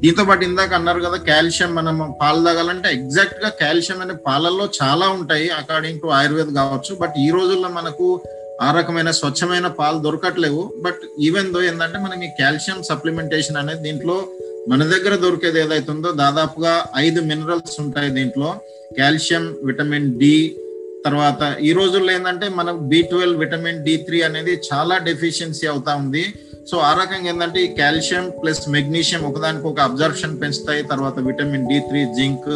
దీంతో 0.02 0.22
పాటు 0.24 0.44
ఇందాక 0.44 0.72
అన్నారు 0.74 1.00
కదా 1.00 1.18
కాల్షియం 1.30 1.74
మనం 1.74 1.96
పాలు 2.20 2.40
తాగాలంటే 2.46 2.88
ఎగ్జాక్ట్గా 2.98 3.50
కాల్షియం 3.62 4.00
అనే 4.04 4.14
పాలల్లో 4.28 4.64
చాలా 4.80 5.08
ఉంటాయి 5.18 5.48
అకార్డింగ్ 5.60 6.00
టు 6.00 6.06
ఆయుర్వేద 6.18 6.48
కావచ్చు 6.60 6.94
బట్ 7.02 7.18
ఈ 7.26 7.30
రోజుల్లో 7.30 7.68
మనకు 7.78 8.06
ఆ 8.62 8.70
రకమైన 8.78 9.10
స్వచ్ఛమైన 9.18 9.66
పాలు 9.78 9.98
దొరకట్లేవు. 9.98 10.62
బట్ 10.84 11.00
ఈవెన్ 11.28 11.52
దో 11.54 11.62
ఏంటంటే 11.68 11.98
మనం 11.98 12.18
ఈ 12.26 12.30
కాల్షియం 12.40 12.78
సప్లిమెంటేషన్ 12.90 13.60
అనేది 13.62 13.82
దీంట్లో 13.86 14.16
మన 14.70 14.82
దగ్గర 14.92 15.14
దొరికేది 15.22 15.58
ఏదైతుందో 15.64 16.08
దాదాపుగా 16.22 16.72
ఐదు 17.04 17.20
మినరల్స్ 17.30 17.76
ఉంటాయి 17.84 18.10
దీంట్లో. 18.16 18.50
కాల్షియం 18.98 19.44
విటమిన్ 19.68 20.08
డి 20.20 20.34
తర్వాత 21.06 21.42
ఈ 21.68 21.70
రోజుల్లో 21.78 22.10
ఏంటంటే 22.16 22.46
మనం 22.58 22.74
B 22.90 22.98
twelve 23.10 23.40
vitamin 23.42 23.80
D 23.86 23.94
three 24.06 24.18
అనేది 24.26 24.52
చాలా 24.68 24.96
డెఫిషియన్సీ 25.08 25.64
అవుతా 25.72 25.92
ఉంది. 26.02 26.24
సో 26.70 26.76
ఆ 26.88 26.90
రకంగా 27.00 27.28
ఏంటంటే 27.30 27.58
ఈ 27.66 27.70
కాల్షియం 27.80 28.26
ప్లస్ 28.42 28.62
మెగ్నీషియం 28.74 29.22
ఒకదానికి 29.30 29.66
ఒక 29.70 29.80
అబ్జర్ప్షన్ 29.88 30.36
పెంచుతాయి. 30.42 30.82
తర్వాత 30.92 31.16
విటమిన్ 31.28 31.66
డి 31.70 31.78
త్రీ 31.88 32.02
జింక్ 32.18 32.50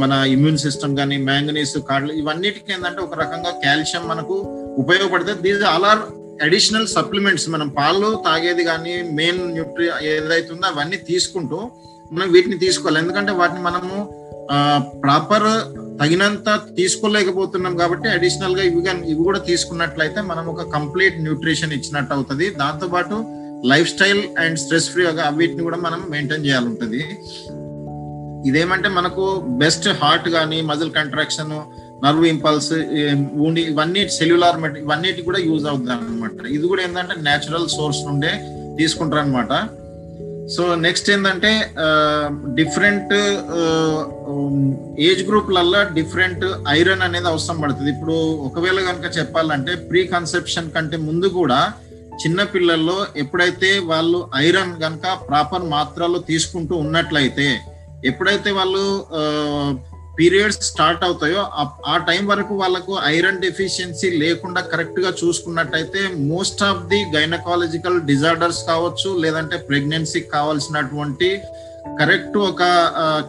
మన 0.00 0.12
ఇమ్యూన్ 0.34 0.62
సిస్టమ్ 0.66 0.96
కానీ 1.00 1.18
మ్యాంగనీస్ 1.30 1.76
కార్డులు 1.90 2.14
ఇవన్నిటికీ 2.22 2.70
ఏంటంటే 2.76 3.00
ఒక 3.06 3.16
రకంగా 3.22 3.52
కాల్షియం 3.64 4.04
మనకు 4.12 4.36
ఉపయోగపడుతుంది 4.82 5.42
these 5.48 5.64
all 5.72 5.88
are 5.92 6.04
additional 6.42 6.86
supplements 6.86 7.48
మనం 7.48 7.68
పాలు 7.68 8.22
తాగేది 8.24 8.64
కానీ 8.64 9.02
మెయిన్ 9.02 9.52
న్యూట్రి 9.52 10.06
ఏదైతుందో 10.06 10.66
అవన్నీ 10.66 10.96
తీసుకుంటూ 10.96 11.70
మనం 12.12 12.32
వీటిని 12.32 12.58
తీసుకోవాలి. 12.58 12.98
ఎందుకంటే 12.98 13.32
వాటిని 13.32 13.60
మనము 13.60 14.08
ప్రాపర్ 15.02 15.48
తగినంత 16.00 16.60
తీసుకోలేకపోతున్నాం 16.76 17.76
కాబట్టి 17.76 18.08
అడిషనల్గా 18.08 18.62
ఇవి 18.62 19.10
ఇవి 19.12 19.22
కూడా 19.24 19.38
తీసుకున్నట్లయితే 19.38 20.20
మనం 20.20 20.46
ఒక 20.46 20.62
కంప్లీట్ 20.72 21.22
న్యూట్రిషన్ 21.22 21.72
ఇచ్చినట్టు 21.72 22.14
అవుతుంది. 22.14 22.50
దాంతో 22.50 22.86
పాటు 22.86 23.24
life 23.66 23.88
style 23.88 24.22
and 24.38 24.58
stress 24.58 24.90
free 24.90 25.04
వీటిని 25.36 25.62
కూడా 25.62 25.76
మనం 25.76 26.06
మెయింటైన్ 26.10 26.46
చేయాలి 26.46 26.66
ఉంటుంది 26.66 27.02
ఇదేమంటే 28.48 28.88
మనకు 28.88 29.40
బెస్ట్ 29.40 29.88
హార్ట్ 29.88 30.28
కానీ 30.28 30.60
మజిల్ 30.60 30.90
కంట్రాక్షన్ 30.90 31.52
నర్వ్ 32.04 32.26
ఇంపల్స్ 32.26 32.72
ఊండి 33.36 33.60
ఇవన్నీ 33.60 34.08
సెల్యులార్ 34.08 34.78
ఇవన్నిటి 34.78 35.22
కూడా 35.22 35.38
యూజ్ 35.38 35.66
అవుతుంది 35.66 35.92
అనమాట 35.92 36.46
ఇది 36.46 36.66
కూడా 36.66 36.82
ఏంటంటే 36.82 37.14
నేచురల్ 37.20 37.68
సోర్స్ 37.68 38.06
నుండే 38.06 38.32
తీసుకుంటారు 38.76 39.20
అనమాట 39.20 39.68
సో 40.56 40.74
నెక్స్ట్ 40.74 41.10
ఏంటంటే 41.10 41.50
డిఫరెంట్ 42.54 43.12
ఏజ్ 45.00 45.22
గ్రూప్లల్లో 45.28 45.82
డిఫరెంట్ 45.82 46.44
ఐరన్ 46.68 47.02
అనేది 47.02 47.28
అవసరం 47.28 47.60
పడుతుంది. 47.60 47.90
ఇప్పుడు 47.90 48.12
ఒకవేళ 48.40 48.80
కనుక 48.80 49.18
చెప్పాలంటే 49.18 49.74
ప్రీ 49.74 50.06
కన్సెప్షన్ 50.06 50.70
కంటే 50.70 50.96
ముందు 50.96 51.26
కూడా 51.26 51.72
చిన్న 52.24 52.42
పిల్లల్లో 52.42 53.06
ఎప్పుడైతే 53.16 53.78
వాళ్ళు 53.78 54.28
ఐరన్ 54.36 54.80
కనుక 54.80 55.18
ప్రాపర్ 55.28 55.62
మాత్రలో 55.62 56.18
తీసుకుంటూ 56.18 56.76
ఉన్నట్లయితే 56.76 57.58
ఎప్పుడైతే 58.04 58.50
వాళ్ళు 58.50 58.84
పీరియడ్స్ 60.18 60.60
స్టార్ట్ 60.68 61.04
అవుతాయో 61.04 61.40
ఆ 61.86 61.96
టైం 62.08 62.26
వరకు 62.26 62.54
వాళ్ళకు 62.54 62.92
ఐరన్ 63.14 63.40
డెఫిషియన్సీ 63.40 64.10
లేకుండా 64.22 64.60
కరెక్ట్గా 64.72 65.10
చూసుకున్నట్టయితే 65.20 66.00
most 66.30 66.62
of 66.62 66.82
the 66.88 67.00
gynaecological 67.16 68.00
disorders 68.02 68.62
కావచ్చు 68.66 69.10
లేదంటే 69.18 69.56
ప్రెగ్నెన్సీకి 69.68 70.28
కావాల్సినటువంటి 70.28 71.30
కరెక్ట్ 72.00 72.36
ఒక 72.50 72.62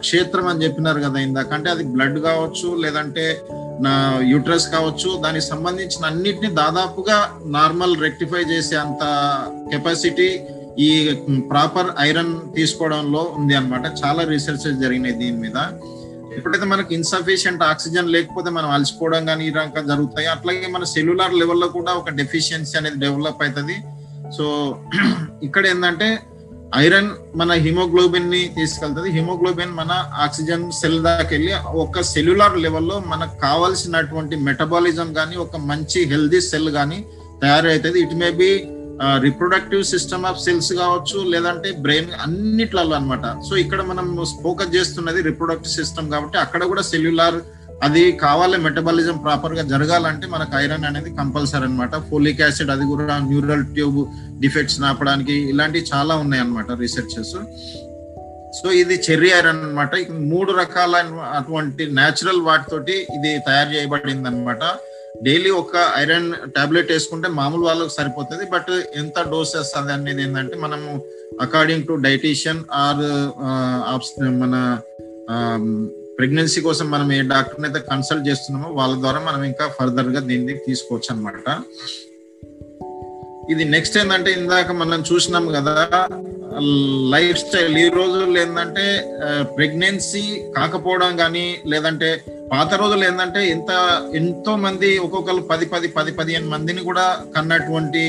క్షేత్రం 0.00 0.46
అని 0.46 0.62
చెప్పినారు 0.64 1.00
కదా 1.00 1.18
ఇందాక. 1.18 1.50
అంటే 1.52 1.68
అది 1.70 1.84
బ్లడ్ 1.84 2.18
కావచ్చు 2.18 2.68
లేదంటే 2.84 3.24
నా 3.80 3.92
యూట్రస్ 4.32 4.68
కావచ్చు 4.68 5.08
దానికి 5.24 5.46
సంబంధించిన 5.46 6.06
అన్నిటిని 6.06 6.50
దాదాపుగా 6.54 7.16
నార్మల్ 7.56 8.00
రెక్టిఫై 8.00 8.42
చేసే 8.52 8.76
అంత 8.76 9.02
కెపాసిటీ 9.72 10.28
ఈ 10.78 10.88
ప్రాపర్ 11.50 11.90
ఐరన్ 12.00 12.32
తీసుకోవడంలో 12.54 13.22
ఉంది 13.36 13.54
అనమాట 13.54 13.86
చాలా 14.04 14.22
రీసెర్చెస్ 14.24 14.80
జరిగినాయి 14.80 15.14
దీని 15.14 15.38
మీద. 15.38 15.58
ఎప్పుడైతే 16.36 16.66
మనకి 16.72 16.92
ఇన్సఫిషియంట్ 16.98 17.62
ఆక్సిజన్ 17.72 18.12
లేకపోతే 18.14 18.50
మనం 18.56 18.70
అలసిపోవడం 18.76 19.22
కానీ 19.30 19.42
ఈ 19.48 19.52
రకంగా 19.58 19.82
జరుగుతాయి. 19.92 20.28
అట్లాగే 20.34 20.68
మన 20.76 20.84
సెల్యులార్ 20.94 21.34
లెవెల్లో 21.40 21.68
కూడా 21.76 21.92
ఒక 22.00 22.10
డెఫిషియన్సీ 22.20 22.74
అనేది 22.80 22.98
డెవలప్ 23.04 23.42
అవుతుంది 23.44 23.76
సో 24.36 24.46
ఇక్కడ 25.48 25.64
ఏంటంటే 25.72 26.08
ఐరన్ 26.76 27.10
మన 27.40 27.52
హిమోగ్లోబిన్ని 27.64 28.40
తీసుకెళ్తుంది. 28.56 29.08
హిమోగ్లోబిన్ 29.16 29.74
మన 29.80 29.92
ఆక్సిజన్ 30.24 30.64
సెల్ 30.78 30.98
దాకా 31.04 31.30
వెళ్ళి 31.34 31.52
ఒక 31.82 32.00
సెల్యులార్ 32.12 32.56
లెవెల్లో 32.64 32.96
మనకు 33.12 33.36
కావాల్సినటువంటి 33.44 34.36
మెటబాలిజం 34.48 35.08
కానీ 35.18 35.36
ఒక 35.44 35.56
మంచి 35.70 36.00
హెల్దీ 36.12 36.40
సెల్ 36.50 36.70
కానీ 36.78 36.98
తయారవుతుంది. 37.42 37.98
It 38.06 38.16
may 38.22 38.30
be 38.40 38.50
reproductive 39.24 39.82
system 39.84 40.24
of 40.24 40.40
cells 40.40 40.70
కావచ్చు 40.72 41.18
లేదంటే 41.32 41.70
బ్రెయిన్ 41.84 42.10
అన్నిట్లలో 42.24 42.94
అనమాట 42.96 43.26
సో 43.48 43.54
ఇక్కడ 43.56 43.80
మనం 43.82 44.06
ఫోకస్ 44.42 44.72
చేస్తున్నది 44.74 45.20
రిప్రొడక్టివ్ 45.22 45.74
సిస్టమ్ 45.74 46.10
కాబట్టి 46.10 46.38
అక్కడ 46.38 46.64
కూడా 46.64 46.84
సెల్యులార్ 46.90 47.38
అది 47.82 48.04
కావాలి 48.20 48.56
మెటబాలిజం 48.58 49.16
ప్రాపర్గా 49.18 49.62
జరగాలంటే 49.62 50.26
మనకు 50.26 50.54
ఐరన్ 50.56 50.86
అనేది 50.90 51.10
కంపల్సరీ 51.18 51.64
అనమాట 51.64 51.94
ఫోలిక్ 52.08 52.40
యాసిడ్ 52.40 52.70
అది 52.70 52.84
కూడా 52.86 53.16
న్యూరల్ 53.26 53.64
ట్యూబ్ 53.74 53.98
డిఫెక్ట్స్ 54.40 54.78
నాపడానికి 54.80 55.36
ఇలాంటివి 55.50 55.84
చాలా 55.92 56.14
ఉన్నాయి 56.16 56.42
అనమాట 56.42 56.78
రీసెర్చెస్ 56.80 57.34
సో 58.58 58.68
ఇది 58.72 58.96
చెర్రీ 59.06 59.30
ఐరన్ 59.32 59.62
అనమాట 59.62 59.94
మూడు 60.26 60.50
రకాల 60.52 60.96
అటువంటి 61.36 61.84
న్యాచురల్ 61.92 62.40
వాటితోటి 62.40 62.94
ఇది 63.16 63.32
తయారు 63.46 63.70
చేయబడింది 63.74 64.28
అనమాట 64.28 64.62
డైలీ 65.22 65.50
ఒక 65.50 65.76
ఐరన్ 65.96 66.32
టాబ్లెట్ 66.56 66.92
వేసుకుంటే 66.92 67.28
మామూలు 67.28 67.62
వాళ్ళకి 67.62 67.90
సరిపోతుంది 67.90 68.44
బట్ 68.46 68.70
ఎంత 68.96 69.20
డోస్ 69.20 69.56
వేస్తుంది 69.56 69.92
అనేది 69.92 70.22
ఏంటంటే 70.22 70.56
మనము 70.56 71.04
అకార్డింగ్ 71.40 71.86
టు 71.86 71.92
డైటీషియన్ 71.92 72.64
ఆర్ 72.72 73.04
మన 74.20 74.78
ప్రెగ్నెన్సీ 76.18 76.60
కోసం 76.60 76.90
మనం 76.90 77.12
ఏ 77.12 77.20
డాక్టర్ 77.20 77.64
అయితే 77.64 77.78
కన్సల్ట్ 77.78 78.28
చేస్తున్నామో 78.28 78.74
వాళ్ళ 78.74 79.00
ద్వారా 79.00 79.20
మనం 79.20 79.44
ఇంకా 79.44 79.68
ఫర్దర్గా 79.68 80.20
దీన్ని 80.20 80.54
తీసుకోవచ్చు 80.66 81.14
అనమాట 81.14 81.48
ఇది 83.52 83.64
నెక్స్ట్ 83.74 83.98
ఏంటంటే 84.00 84.30
ఇందాక 84.38 84.72
మనం 84.82 85.00
చూసినాం 85.10 85.44
కదా 85.56 85.74
లైఫ్ 87.14 87.38
స్టైల్ 87.42 87.74
ఈ 87.82 87.88
రోజుల్లో 87.98 88.38
ఏంటంటే 88.42 88.84
ప్రెగ్నెన్సీ 89.56 90.24
కాకపోవడం 90.56 91.12
కానీ 91.22 91.44
లేదంటే 91.72 92.08
పాత 92.52 92.74
రోజులు 92.80 93.02
ఏంటంటే 93.08 93.40
ఎంత 93.54 93.70
ఎంతో 94.20 94.52
మంది 94.64 94.90
ఒక్కొక్కరు 95.06 95.42
పది 95.52 95.66
పది 95.72 95.88
పది 95.96 96.12
పదిహేను 96.18 96.48
మందిని 96.54 96.82
కూడా 96.88 97.06
కన్నటువంటి 97.36 98.02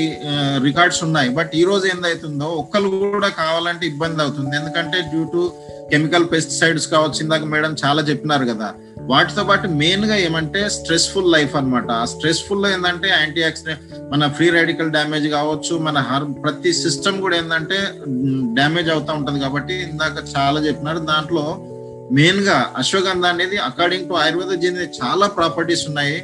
రికార్డ్స్ 0.67 1.01
ఉన్నాయి. 1.08 1.29
బట్ 1.38 1.53
ఈ 1.62 1.63
రోజు 1.70 1.86
ఏందవుతుందో 1.94 2.50
ఒక్కరు 2.63 2.89
కూడా 3.15 3.29
కావాలంటే 3.44 3.86
ఇబ్బంది 3.91 4.22
అవుతుంది. 4.25 4.53
ఎందుకంటే 4.60 5.00
డ్యూ 5.13 5.24
టు 5.36 5.44
కెమికల్ 5.94 6.27
పెస్టిసైడ్స్ 6.34 6.88
కావచ్చు 6.94 7.20
ఇందాక 7.25 7.46
మేడం 7.53 7.74
చాలా 7.84 8.03
చెప్పినారు 8.12 8.48
కదా. 8.53 8.70
వాటితో 9.09 9.43
పాటు 9.43 9.67
మెయిన్గా 9.67 10.15
ఏమంటే 10.15 10.69
స్ట్రెస్ఫుల్ 10.69 11.31
లైఫ్ 11.31 11.55
అనమాట 11.55 11.91
ఆ 11.91 12.05
స్ట్రెస్ఫుల్లో 12.05 12.67
ఏంటంటే 12.69 13.07
యాంటీ 13.09 13.41
ఆక్సిడెంట్ 13.41 13.83
మన 14.11 14.27
ఫ్రీ 14.27 14.49
రాడికల్ 14.49 14.91
డ్యామేజ్ 14.91 15.27
కావచ్చు 15.27 15.77
మన 15.77 15.97
హర్ 16.09 16.25
ప్రతి 16.43 16.73
సిస్టమ్ 16.73 17.21
కూడా 17.21 17.37
ఏంటంటే 17.37 17.77
డ్యామేజ్ 18.57 18.89
అవుతా 18.89 19.13
ఉంటుంది 19.13 19.39
కాబట్టి 19.39 19.73
ఇందాక 19.73 20.23
చాలా 20.37 20.59
చెప్పినారు. 20.59 20.99
దాంట్లో 20.99 21.45
మెయిన్గా 22.11 22.73
అశ్వగంధ 22.77 23.25
అనేది 23.25 23.57
అకార్డింగ్ 23.57 24.09
టు 24.09 24.13
ఆయుర్వేద 24.13 24.51
చెందిన 24.63 24.87
చాలా 24.99 25.27
ప్రాపర్టీస్ 25.27 25.87
ఉన్నాయి. 25.87 26.17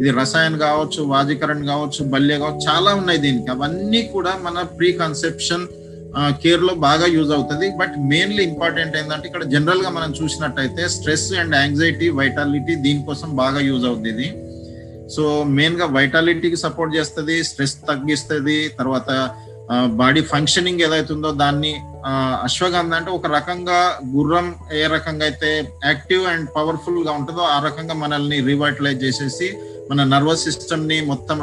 ఇది 0.00 0.10
రసాయన్ 0.10 0.58
కావచ్చు 0.58 1.02
వాజీకరణ్ 1.02 1.66
కావచ్చు 1.66 2.00
బల్య 2.04 2.38
కావచ్చు 2.38 2.64
చాలా 2.70 2.94
ఉన్నాయి 2.94 3.18
దీనికి. 3.18 3.50
అవన్నీ 3.50 4.02
కూడా 4.02 4.32
మన 4.42 4.62
ప్రీ 4.78 4.92
కన్సెప్షన్ 4.92 5.66
కేర్లో 6.42 6.72
బాగా 6.88 7.06
యూజ్ 7.16 7.32
అవుతుంది. 7.36 7.66
బట్ 7.80 7.94
మెయిన్లీ 8.12 8.42
ఇంపార్టెంట్ 8.50 8.94
ఏంటంటే 9.00 9.26
ఇక్కడ 9.30 9.44
జనరల్గా 9.54 9.90
మనం 9.96 10.10
చూసినట్టయితే 10.20 10.84
స్ట్రెస్ 10.94 11.26
అండ్ 11.40 11.56
యాంగ్జైటీ 11.62 12.06
వైటాలిటీ 12.20 12.76
దీనికోసం 12.86 13.30
బాగా 13.42 13.60
యూజ్ 13.70 13.84
అవుతుంది 13.90 14.10
ఇది. 14.14 14.28
సో 15.14 15.24
మెయిన్గా 15.58 15.86
వైటాలిటీకి 15.96 16.58
సపోర్ట్ 16.64 16.92
చేస్తుంది 16.98 17.36
స్ట్రెస్ 17.50 17.76
తగ్గిస్తుంది 17.90 18.56
తర్వాత 18.80 19.10
బాడీ 20.00 20.20
ఫంక్షనింగ్ 20.32 20.82
ఏదైతుందో 20.86 21.30
దాన్ని 21.42 21.72
అశ్వగంధ 22.46 22.92
అంటే 22.98 23.10
ఒక 23.16 23.26
రకంగా 23.36 23.80
గుర్రం 24.14 24.46
ఏ 24.80 24.82
రకంగా 24.94 25.24
అయితే 25.28 25.50
యాక్టివ్ 25.88 26.22
అండ్ 26.32 26.46
పవర్ఫుల్గా 26.56 27.12
ఉంటుందో 27.18 27.42
ఆ 27.54 27.56
రకంగా 27.66 27.94
మనల్ని 28.04 28.38
రివైటలైజ్ 28.50 29.02
చేసేసి 29.06 29.48
మన 29.90 30.04
నర్వస్ 30.14 30.44
సిస్టమ్ని 30.48 30.98
మొత్తం 31.10 31.38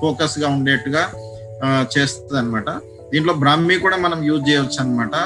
ఫోకస్గా 0.00 0.48
ఉండేట్టుగా 0.56 1.02
చేస్తుంది 1.94 2.38
అనమాట 2.42 2.70
దీంట్లో 3.12 3.34
బ్రాహ్మి 3.42 3.76
కూడా 3.84 3.96
మనం 4.06 4.18
యూజ్ 4.28 4.48
చేయవచ్చు 4.48 4.78
అనమాట 4.84 5.16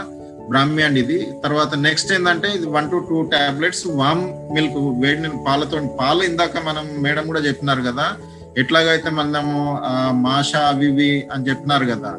బ్రాహ్మి 0.51 0.83
అండ్ 0.87 0.99
ఇది. 1.03 1.19
తర్వాత 1.45 1.73
నెక్స్ట్ 1.87 2.11
ఏంటంటే 2.15 2.49
ఇది 2.57 2.67
one 2.77 2.89
to 2.93 2.99
two 3.11 3.19
tablets 3.35 3.85
warm 4.01 4.25
milk 4.55 4.79
వేడి 5.03 5.31
పాలతో 5.47 5.79
పాలు 6.01 6.23
ఇందాక 6.31 6.65
మనం 6.69 6.85
మేడం 7.05 7.25
కూడా 7.31 7.41
చెప్పినారు 7.49 7.83
కదా. 7.89 8.07
ఎట్లాగైతే 8.63 9.11
మనము 9.19 9.57
మాష 10.27 10.51
అవి 10.71 10.87
ఇవి 10.93 11.13
అని 11.35 11.47
చెప్పినారు 11.49 11.87
కదా. 11.93 12.13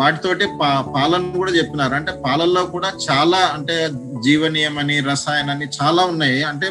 వాటితోటి 0.00 0.44
పా 0.60 0.68
పాలను 0.94 1.32
కూడా 1.40 1.52
చెప్పినారు. 1.56 1.94
అంటే 1.98 2.12
పాలల్లో 2.26 2.62
కూడా 2.74 2.90
చాలా 3.08 3.40
అంటే 3.56 3.76
జీవనీయం 4.26 4.76
అని 4.82 4.96
రసాయన 5.10 5.56
చాలా 5.80 6.02
ఉన్నాయి. 6.12 6.38
అంటే 6.50 6.68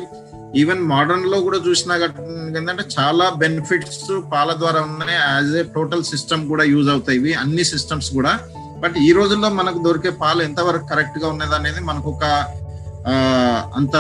ఈవెన్ 0.60 0.82
మోడర్న్లో 0.92 1.38
కూడా 1.42 1.60
చూసినా 1.68 1.96
ఏంటంటే 2.58 2.84
చాలా 2.96 3.26
బెనిఫిట్స్ 3.44 4.12
పాల 4.34 4.50
ద్వారా 4.62 4.80
ఉన్నాయి. 4.82 5.18
యాజ్ 5.34 5.54
ఏ 5.62 5.64
టోటల్ 5.76 6.04
సిస్టమ్ 6.04 6.44
కూడా 6.48 6.64
యూజ్ 6.74 6.90
అవుతాయి 6.90 7.20
ఇవి. 7.20 7.34
అన్ని 7.44 7.64
సిస్టమ్స్ 7.64 8.10
కూడా. 8.18 8.34
బట్ 8.84 8.98
ఈ 9.08 9.12
రోజుల్లో 9.20 9.50
మనకు 9.60 9.80
దొరికే 9.84 10.12
పాలు 10.22 10.42
ఎంతవరకు 10.42 10.86
కరెక్ట్గా 10.92 11.28
ఉన్నది 11.28 11.56
అనేది 11.56 11.82
మనకు 11.90 12.10
ఒక 12.10 12.26
అంత 13.80 13.96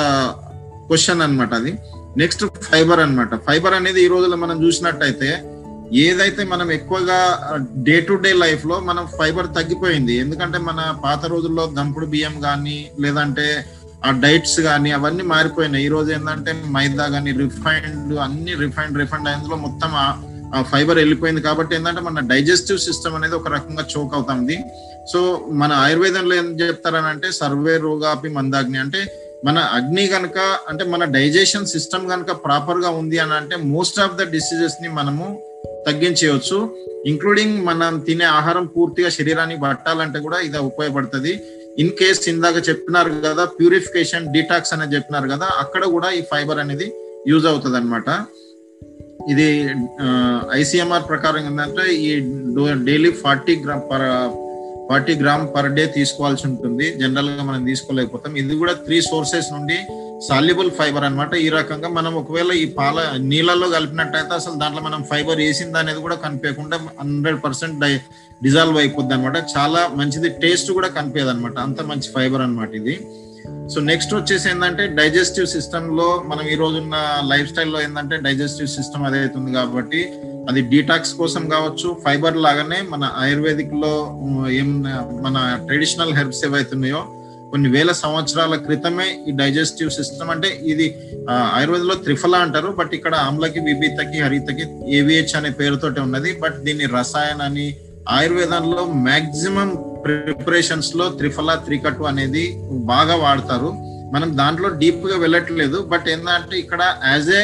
క్వశ్చన్ 0.87 1.21
అనమాట 1.21 1.53
అది. 1.61 1.71
నెక్స్ట్ 2.17 2.43
ఫైబర్ 2.71 2.99
అనమాట 2.99 3.35
ఫైబర్ 3.47 3.73
అనేది 3.73 3.99
ఈ 4.05 4.07
రోజుల్లో 4.07 4.37
మనం 4.37 4.57
చూసినట్టయితే 4.65 5.29
ఏదైతే 6.05 6.41
మనం 6.51 6.71
ఎక్కువగా 6.71 7.19
డే 7.87 7.95
టు 7.99 8.13
డే 8.13 8.33
లైఫ్లో 8.33 8.75
మనం 8.79 9.07
ఫైబర్ 9.19 9.47
తగ్గిపోయింది. 9.57 10.13
ఎందుకంటే 10.17 10.57
మన 10.57 10.79
పాత 11.05 11.25
రోజుల్లో 11.25 11.63
దంపుడు 11.77 12.05
బియ్యం 12.05 12.35
కానీ 12.39 12.77
లేదంటే 12.99 13.47
ఆ 14.05 14.11
డైట్స్ 14.11 14.59
కానీ 14.59 14.91
అవన్నీ 14.91 15.23
మారిపోయినాయి. 15.23 15.85
ఈ 15.85 15.89
రోజు 15.89 16.11
ఏంటంటే 16.11 16.51
మైదా 16.75 17.05
కానీ 17.07 17.31
రిఫైన్డ్ 17.31 18.13
అన్ని 18.25 18.53
రిఫైన్డ్ 18.53 18.99
రిఫైండ్ 18.99 19.29
అందులో 19.29 19.55
మొత్తం 19.55 19.91
ఆ 20.55 20.61
ఫైబర్ 20.71 20.97
వెళ్ళిపోయింది 20.97 21.41
కాబట్టి 21.41 21.75
ఏంటంటే 21.75 22.01
మన 22.01 22.19
డైజెస్టివ్ 22.19 22.79
సిస్టమ్ 22.79 23.15
అనేది 23.15 23.35
ఒక 23.35 23.47
రకంగా 23.47 23.83
చోక్ 23.93 24.15
అవుతుంది. 24.15 24.57
సో 25.11 25.19
మన 25.51 25.71
ఆయుర్వేదంలో 25.71 26.35
ఏం 26.35 26.47
చెప్తారనంటే 26.61 27.31
సర్వే 27.31 27.77
రోగాపి 27.77 28.29
మందాగ్ని 28.29 28.77
అంటే 28.77 29.01
మన 29.45 29.59
అగ్ని 29.59 30.07
కనుక 30.07 30.39
అంటే 30.69 30.83
మన 30.83 31.03
డైజెషన్ 31.03 31.65
సిస్టమ్ 31.65 32.09
కనుక 32.09 32.31
ప్రాపర్గా 32.45 32.89
ఉంది 32.89 33.19
అని 33.19 33.33
అంటే 33.33 33.55
మోస్ట్ 33.55 33.99
ఆఫ్ 33.99 34.17
ద 34.17 34.27
డిసీజెస్ని 34.31 34.89
మనము 34.89 35.27
తగ్గించేయచ్చు. 35.87 36.57
ఇంక్లూడింగ్ 37.05 37.65
మనం 37.65 37.99
తినే 37.99 38.25
ఆహారం 38.25 38.65
పూర్తిగా 38.65 39.09
శరీరానికి 39.09 39.61
పట్టాలంటే 39.61 40.19
కూడా 40.19 40.39
ఇది 40.39 40.57
ఉపయోగపడుతుంది. 40.57 41.33
ఇన్ 41.81 41.91
కేస్ 41.99 42.21
ఇందాక 42.33 42.57
చెప్పినారు 42.69 43.09
కదా 43.27 43.45
ప్యూరిఫికేషన్ 43.59 44.25
డీటాక్స్ 44.35 44.73
అనేది 44.75 44.95
చెప్పినారు 44.97 45.27
కదా 45.33 45.47
అక్కడ 45.63 45.83
కూడా 45.95 46.09
ఈ 46.19 46.21
ఫైబర్ 46.31 46.61
అనేది 46.63 46.87
యూజ్ 47.31 47.45
అవుతుంది 47.51 47.77
అనమాట 47.79 48.09
ఇది 49.31 49.47
ఐసిఎంఆర్ 50.59 51.03
ప్రకారం 51.09 51.41
ఏంటంటే 51.49 51.83
ఈ 52.05 52.09
daily 52.87 53.11
forty 53.23 53.55
gram 53.65 53.83
per 53.91 54.05
forty 54.89 55.13
gram 55.19 55.43
per 55.55 55.67
day 55.75 55.83
తీసుకోవాల్సి 55.97 56.43
ఉంటుంది. 56.47 56.85
జనరల్గా 57.01 57.43
మనం 57.49 57.61
తీసుకోలేకపోతాం. 57.69 58.31
ఇది 58.41 58.55
కూడా 58.61 58.73
త్రీ 58.85 58.97
సోర్సెస్ 59.09 59.49
నుండి 59.55 59.77
సాల్యుబుల్ 60.27 60.71
ఫైబర్ 60.71 61.03
అనమాట 61.03 61.33
ఈ 61.35 61.49
రకంగా 61.49 61.89
మనం 61.89 62.13
ఒకవేళ 62.15 62.51
ఈ 62.63 62.65
పాల 62.77 62.97
నీళ్ళలో 63.31 63.67
కలిపినట్టయితే 63.69 64.33
అసలు 64.35 64.55
దాంట్లో 64.55 64.81
మనం 64.81 65.01
ఫైబర్ 65.03 65.37
వేసింది 65.37 65.79
అనేది 65.79 65.99
కూడా 65.99 66.15
కనిపించకుండా 66.15 66.77
హండ్రెడ్ 66.99 67.39
పర్సెంట్ 67.45 67.79
డై 67.79 67.91
డిజాల్వ్ 68.43 68.77
అయిపోద్ది 68.77 69.13
అనమాట 69.13 69.37
చాలా 69.55 69.81
మంచిది. 69.99 70.29
టేస్ట్ 70.43 70.71
కూడా 70.71 70.87
కనిపించదు 70.87 71.29
అనమాట 71.29 71.57
అంత 71.59 71.81
మంచి 71.81 72.09
ఫైబర్ 72.15 72.41
అనమాట 72.41 72.71
ఇది. 72.75 72.95
సో 73.73 73.79
నెక్స్ట్ 73.81 74.13
వచ్చేసి 74.15 74.49
ఏంటంటే 74.49 74.87
డైజెస్టివ్ 74.99 75.47
సిస్టమ్లో 75.47 76.07
మనం 76.25 76.43
ఈ 76.47 76.55
రోజున్న 76.55 76.95
లైఫ్ 77.31 77.49
స్టైల్లో 77.49 77.81
ఏంటంటే 77.81 78.17
డైజెస్టివ్ 78.17 78.67
సిస్టమ్ 78.67 79.05
అదే 79.05 79.19
అవుతుంది 79.19 79.51
కాబట్టి 79.53 80.01
అది 80.49 80.61
డీటాక్స్ 80.61 81.13
కోసం 81.13 81.49
కావచ్చు 81.49 81.97
ఫైబర్ 82.05 82.37
లాగానే 82.37 82.81
మన 82.93 83.11
ఆయుర్వేదిక్లో 83.17 83.93
ఏం 84.49 84.69
మన 85.21 85.37
ట్రెడిషనల్ 85.67 86.13
హెర్బ్స్ 86.13 86.45
ఏవైతున్నాయో 86.45 87.01
కొన్ని 87.51 87.69
వేల 87.69 87.91
సంవత్సరాల 87.91 88.55
క్రితమే 88.55 89.07
ఈ 89.27 89.31
డైజెస్టివ్ 89.31 89.89
సిస్టమ్ 89.89 90.29
అంటే 90.29 90.49
ఇది 90.63 90.87
ఆయుర్వేదంలో 91.55 91.95
త్రిఫల 91.95 92.35
అంటారు 92.35 92.69
బట్ 92.71 92.93
ఇక్కడ 92.93 93.15
ఆమ్లకి 93.27 93.59
విభితకి 93.59 94.19
హరితకి 94.19 94.65
ఏవిహెచ్ 94.97 95.35
అనే 95.35 95.49
పేరుతోటి 95.49 95.99
ఉన్నది 95.99 96.33
బట్ 96.39 96.57
దీన్ని 96.63 96.85
రసాయన 96.85 97.41
అని 97.41 97.67
ఆయుర్వేదంలో 98.09 98.83
మాక్సిమం 99.07 99.71
ప్రిపరేషన్స్లో 100.05 101.09
త్రిఫల 101.09 101.55
త్రికటు 101.55 102.03
అనేది 102.03 102.45
బాగా 102.85 103.15
వాడతారు. 103.15 103.71
మనం 104.13 104.37
దాంట్లో 104.37 104.69
డీప్గా 104.79 105.17
వెళ్ళట్లేదు 105.17 105.77
బట్ 105.83 106.09
ఏంటంటే 106.09 106.55
ఇక్కడ 106.59 106.81
యాజ్ 107.05 107.29
ఏ 107.29 107.43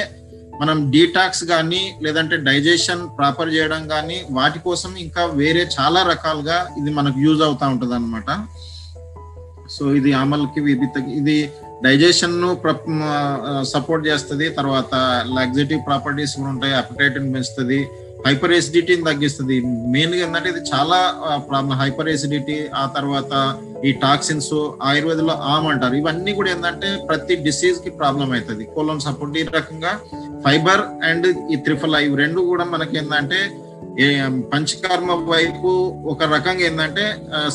మనం 0.61 0.91
డీటాక్స్ 0.91 1.43
కానీ 1.43 1.81
లేదంటే 2.01 2.35
డైజెషన్ 2.37 3.03
ప్రాపర్ 3.17 3.53
చేయడం 3.53 3.87
కానీ 3.87 4.17
వాటి 4.29 4.59
కోసం 4.59 4.91
ఇంకా 4.97 5.25
వేరే 5.33 5.63
చాలా 5.79 6.01
రకాలుగా 6.03 6.57
ఇది 6.79 6.93
మనకు 6.93 7.19
యూజ్ 7.19 7.41
అవుతా 7.41 7.67
ఉంటది 7.67 7.93
అనమాట 7.93 8.29
సో 9.77 9.85
ఇది 9.99 10.11
అమల్కి 10.23 10.61
విభితకి 10.69 11.11
ఇది 11.21 11.37
డైజెషన్ను 11.85 12.49
సపోర్ట్ 13.73 14.03
చేస్తుంది. 14.09 14.45
తర్వాత 14.59 14.93
లాగ్జేటివ్ 15.37 15.81
ప్రాపర్టీస్ 15.87 16.35
కూడా 16.39 16.49
ఉంటాయి. 16.55 16.75
అపిటైట్ 16.81 17.17
పెంచుతుంది. 17.35 17.79
హైపర్ 18.25 18.53
ఎసిడిటీని 18.57 19.03
తగ్గిస్తుంది. 19.07 19.55
మెయిన్గా 19.93 20.21
ఏంటంటే 20.25 20.49
ఇది 20.53 20.61
చాలా 20.69 20.97
ప్రాబ్లం 21.49 21.75
హైపర్ 21.81 22.09
ఎసిడిటీ 22.13 22.55
ఆ 22.81 22.85
తర్వాత 22.95 23.33
ఈ 23.87 23.91
టాక్సిన్స్ 24.05 24.53
ఆయుర్వేదంలో 24.89 25.35
ఆమ్ 25.53 25.67
అంటారు. 25.71 25.95
ఇవన్నీ 26.01 26.31
కూడా 26.39 26.49
ఏంటంటే 26.53 26.89
ప్రతి 27.09 27.35
డిసీజ్కి 27.47 27.91
ప్రాబ్లం 27.99 28.27
అవుతుంది. 28.37 28.65
కోలం 28.75 28.99
సపోర్ట్ 29.07 29.37
ఈ 29.41 29.43
రకంగా. 29.57 29.93
ఫైబర్ 30.45 30.83
అండ్ 31.09 31.27
ఈ 31.53 31.57
త్రిఫల 31.67 31.95
ఇవి 32.07 32.17
రెండు 32.23 32.41
కూడా 32.51 32.65
మనకి 32.73 32.95
ఏంటంటే 33.03 33.39
పంచకర్మ 34.53 35.11
వైపు 35.31 35.69
ఒక 36.13 36.23
రకంగా 36.33 36.63
ఏంటంటే 36.65 37.05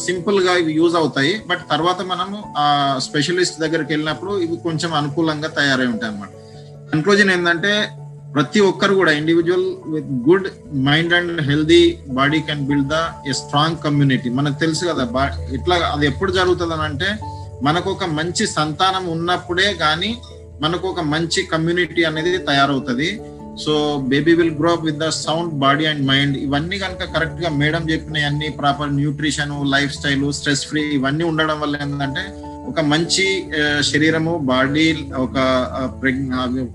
సింపుల్గా 0.04 0.52
ఇవి 0.56 0.72
యూజ్ 0.72 0.96
అవుతాయి. 0.96 1.34
బట్ 1.50 1.60
తర్వాత 1.70 2.00
మనము 2.12 2.36
ఆ 2.58 2.66
స్పెషలిస్ట్ 3.06 3.60
దగ్గరికి 3.60 3.90
వెళ్ళినప్పుడు 3.92 4.32
ఇవి 4.38 4.56
కొంచెం 4.68 4.92
అనుకూలంగా 5.00 5.48
తయారై 5.48 5.86
ఉంటాయి 5.86 6.10
అన్నమాట 6.12 6.30
కన్క్లూజన్ 6.92 7.30
ఏంటంటే 7.30 7.72
ప్రతి 8.34 8.60
ఒక్కరు 8.60 8.94
కూడా 8.94 9.12
individual 9.12 9.66
with 9.94 10.10
good 10.28 10.48
mind 10.88 11.14
and 11.14 11.40
healthy 11.40 11.82
body 12.18 12.40
can 12.48 12.66
build 12.66 12.88
the 12.94 12.98
a 13.28 13.32
strong 13.32 13.82
community 13.86 14.30
మనకు 14.30 14.58
తెలుసు 14.58 14.84
కదా 14.90 15.24
ఇట్లా 15.58 15.76
అది 15.94 16.06
ఎప్పుడు 16.06 16.32
జరుగుతుంది 16.32 16.74
అని 16.74 16.82
అంటే 16.82 17.10
మనకు 17.62 17.88
ఒక 17.90 18.04
మంచి 18.04 18.46
సంతానం 18.58 19.04
ఉన్నప్పుడే 19.06 19.74
కానీ 19.84 20.12
మనకు 20.62 20.86
ఒక 20.88 21.00
మంచి 21.00 21.42
కమ్యూనిటీ 21.42 22.02
అనేది 22.04 22.38
తయారవుతుంది. 22.38 23.08
So 23.56 23.98
baby 23.98 24.32
will 24.32 24.58
grow 24.58 24.72
up 24.72 24.84
with 24.84 24.98
the 24.98 25.08
sound 25.08 25.52
body 25.52 25.84
and 25.84 26.06
mind 26.06 26.36
ఇవన్నీ 26.36 26.78
కనుక 26.78 27.04
కరెక్ట్గా 27.04 27.48
మేడం 27.48 27.90
చెప్పిన 27.90 28.26
అన్ని 28.26 28.48
proper 28.48 28.94
nutrition 28.94 29.70
lifestyle 29.92 30.32
stress 30.32 30.66
free 30.66 30.80
ఇవన్నీ 30.80 31.24
ఉండడం 31.24 31.60
వల్ల 31.60 31.76
ఏంటంటే 31.82 32.52
ఒక 32.66 32.80
మంచి 32.80 33.46
శరీరము 33.80 34.38
బాడీ 34.38 35.06
ఒక 35.16 35.38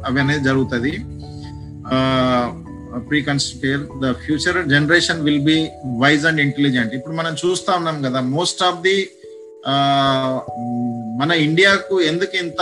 అవి 0.06 0.20
అనేది 0.20 0.44
జరుగుతుంది. 0.44 0.92
ప్రీ 3.10 3.22
కన్స్టిట్యూర్ 3.22 3.82
the 4.02 4.12
future 4.12 4.70
generation 4.70 5.22
will 5.22 5.46
be 5.46 5.70
wise 5.98 6.26
and 6.26 6.42
intelligent 6.42 6.94
ఇప్పుడు 6.94 7.16
మనం 7.16 7.34
చూస్తా 7.34 7.76
ఉన్నాం 7.76 8.02
కదా 8.02 8.22
మోస్ట్ 8.22 8.64
ఆఫ్ 8.64 8.82
ది 8.82 9.10
మన 11.18 11.32
ఇండియాకు 11.32 12.02
ఎందుకు 12.02 12.36
ఇంత 12.38 12.62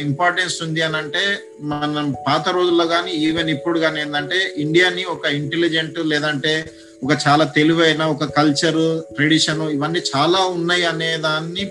ఇంపార్టెన్స్ 0.00 0.62
ఉంది 0.62 0.82
అని 0.82 0.96
అంటే 0.96 1.22
మనం 1.62 2.12
పాత 2.26 2.48
రోజుల్లో 2.48 2.86
కానీ 2.86 3.10
ఈవెన్ 3.10 3.50
ఇప్పుడు 3.50 3.78
కానీ 3.78 4.00
ఏంటంటే 4.00 4.54
ఇండియాని 4.58 5.04
ఒక 5.04 5.26
ఇంటెలిజెంట్ 5.26 5.98
లేదంటే 5.98 6.52
ఒక 7.04 7.12
చాలా 7.28 7.44
తెలివైన 7.44 8.02
ఒక 8.02 8.24
కల్చర్ 8.24 8.80
ట్రెడిషన్ 9.14 9.62
ఇవన్నీ 9.70 10.00
చాలా 10.16 10.38
ఉన్నాయి 10.38 10.84
అనే 10.84 11.16
దాన్ని 11.16 11.64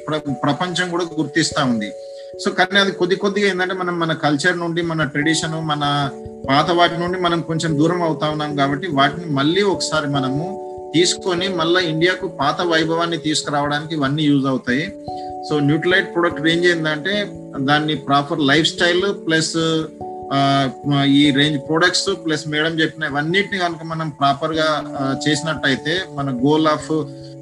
ప్రపంచం 0.43 0.89
కూడా 0.89 1.05
గుర్తిస్తా 1.19 1.63
ఉంది. 1.63 1.89
సో 2.43 2.51
కానీ 2.51 2.79
అది 2.79 2.91
కొద్ది 2.91 3.15
కొద్దిగా 3.15 3.49
ఏంటంటే 3.49 3.73
మనం 3.73 3.99
మన 3.99 4.13
కల్చర్ 4.13 4.57
నుండి 4.59 4.81
మన 4.81 5.03
ట్రెడిషన్ 5.03 5.55
మన 5.61 5.83
పాత 6.49 6.71
వాటి 6.71 6.97
నుండి 6.99 7.19
మనం 7.19 7.41
కొంచెం 7.41 7.77
దూరం 7.79 8.03
అవుతా 8.03 8.29
ఉన్నాం 8.29 8.55
కాబట్టి 8.55 8.87
వాటిని 8.87 9.25
మళ్ళీ 9.25 9.61
ఒకసారి 9.61 10.07
మనము 10.07 10.45
తీసుకొని 10.95 11.47
మళ్ళీ 11.47 11.81
ఇండియాకు 11.89 12.27
పాత 12.27 12.61
వైభవాన్ని 12.61 13.17
తీసుకురావడానికి 13.17 13.95
ఇవన్నీ 13.95 14.23
యూజ్ 14.23 14.47
అవుతాయి. 14.47 14.85
సో 15.49 15.55
న్యూట్రలైట్ 15.59 16.09
ప్రొడక్ట్ 16.13 16.43
రేంజ్ 16.45 16.65
ఏంటంటే 16.67 17.13
దాన్ని 17.69 17.95
ప్రాపర్ 18.07 18.41
లైఫ్ 18.49 18.67
స్టైల్ 18.67 19.05
ప్లస్ 19.25 19.55
ఈ 21.13 21.23
రేంజ్ 21.31 21.57
ప్రొడక్ట్స్ 21.67 22.09
ప్లస్ 22.25 22.43
మేడం 22.47 22.73
చెప్పిన 22.79 23.03
ఇవన్నిటిని 23.03 23.59
కనుక 23.59 23.83
మనం 23.83 24.07
ప్రాపర్గా 24.19 24.67
చేసినట్టయితే 25.25 25.95
మన 26.17 26.29
గోల్ 26.43 26.67
ఆఫ్ 26.67 26.89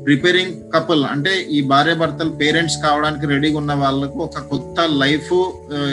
ప్రిపేరింగ్ 0.06 0.54
కపుల్ 0.74 1.04
అంటే 1.06 1.32
ఈ 1.50 1.62
భార్య 1.62 1.94
భర్తలు 1.94 2.34
పేరెంట్స్ 2.42 2.78
కావడానికి 2.84 3.26
రెడీగా 3.26 3.58
ఉన్న 3.58 3.74
వాళ్ళకు 3.74 4.20
ఒక 4.20 4.44
కొత్త 4.52 4.88
లైఫ్ 4.98 5.34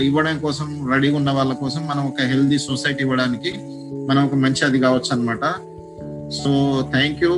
ఇవ్వడం 0.03 0.39
కోసం 0.39 0.69
రెడీగా 0.93 1.17
ఉన్న 1.17 1.31
వాళ్ళ 1.31 1.53
కోసం 1.55 1.83
మనం 1.87 2.03
ఒక 2.07 2.29
హెల్దీ 2.33 2.59
సొసైటీ 2.67 3.03
ఇవ్వడానికి 3.03 3.53
మనం 4.11 4.23
ఒక 4.25 4.37
మంచి 4.37 4.63
అది 4.65 4.79
కావచ్చు 4.79 5.13
అనమాట 5.13 5.45
సో 6.41 6.53
థ్యాంక్ 6.93 7.23
యూ 7.23 7.33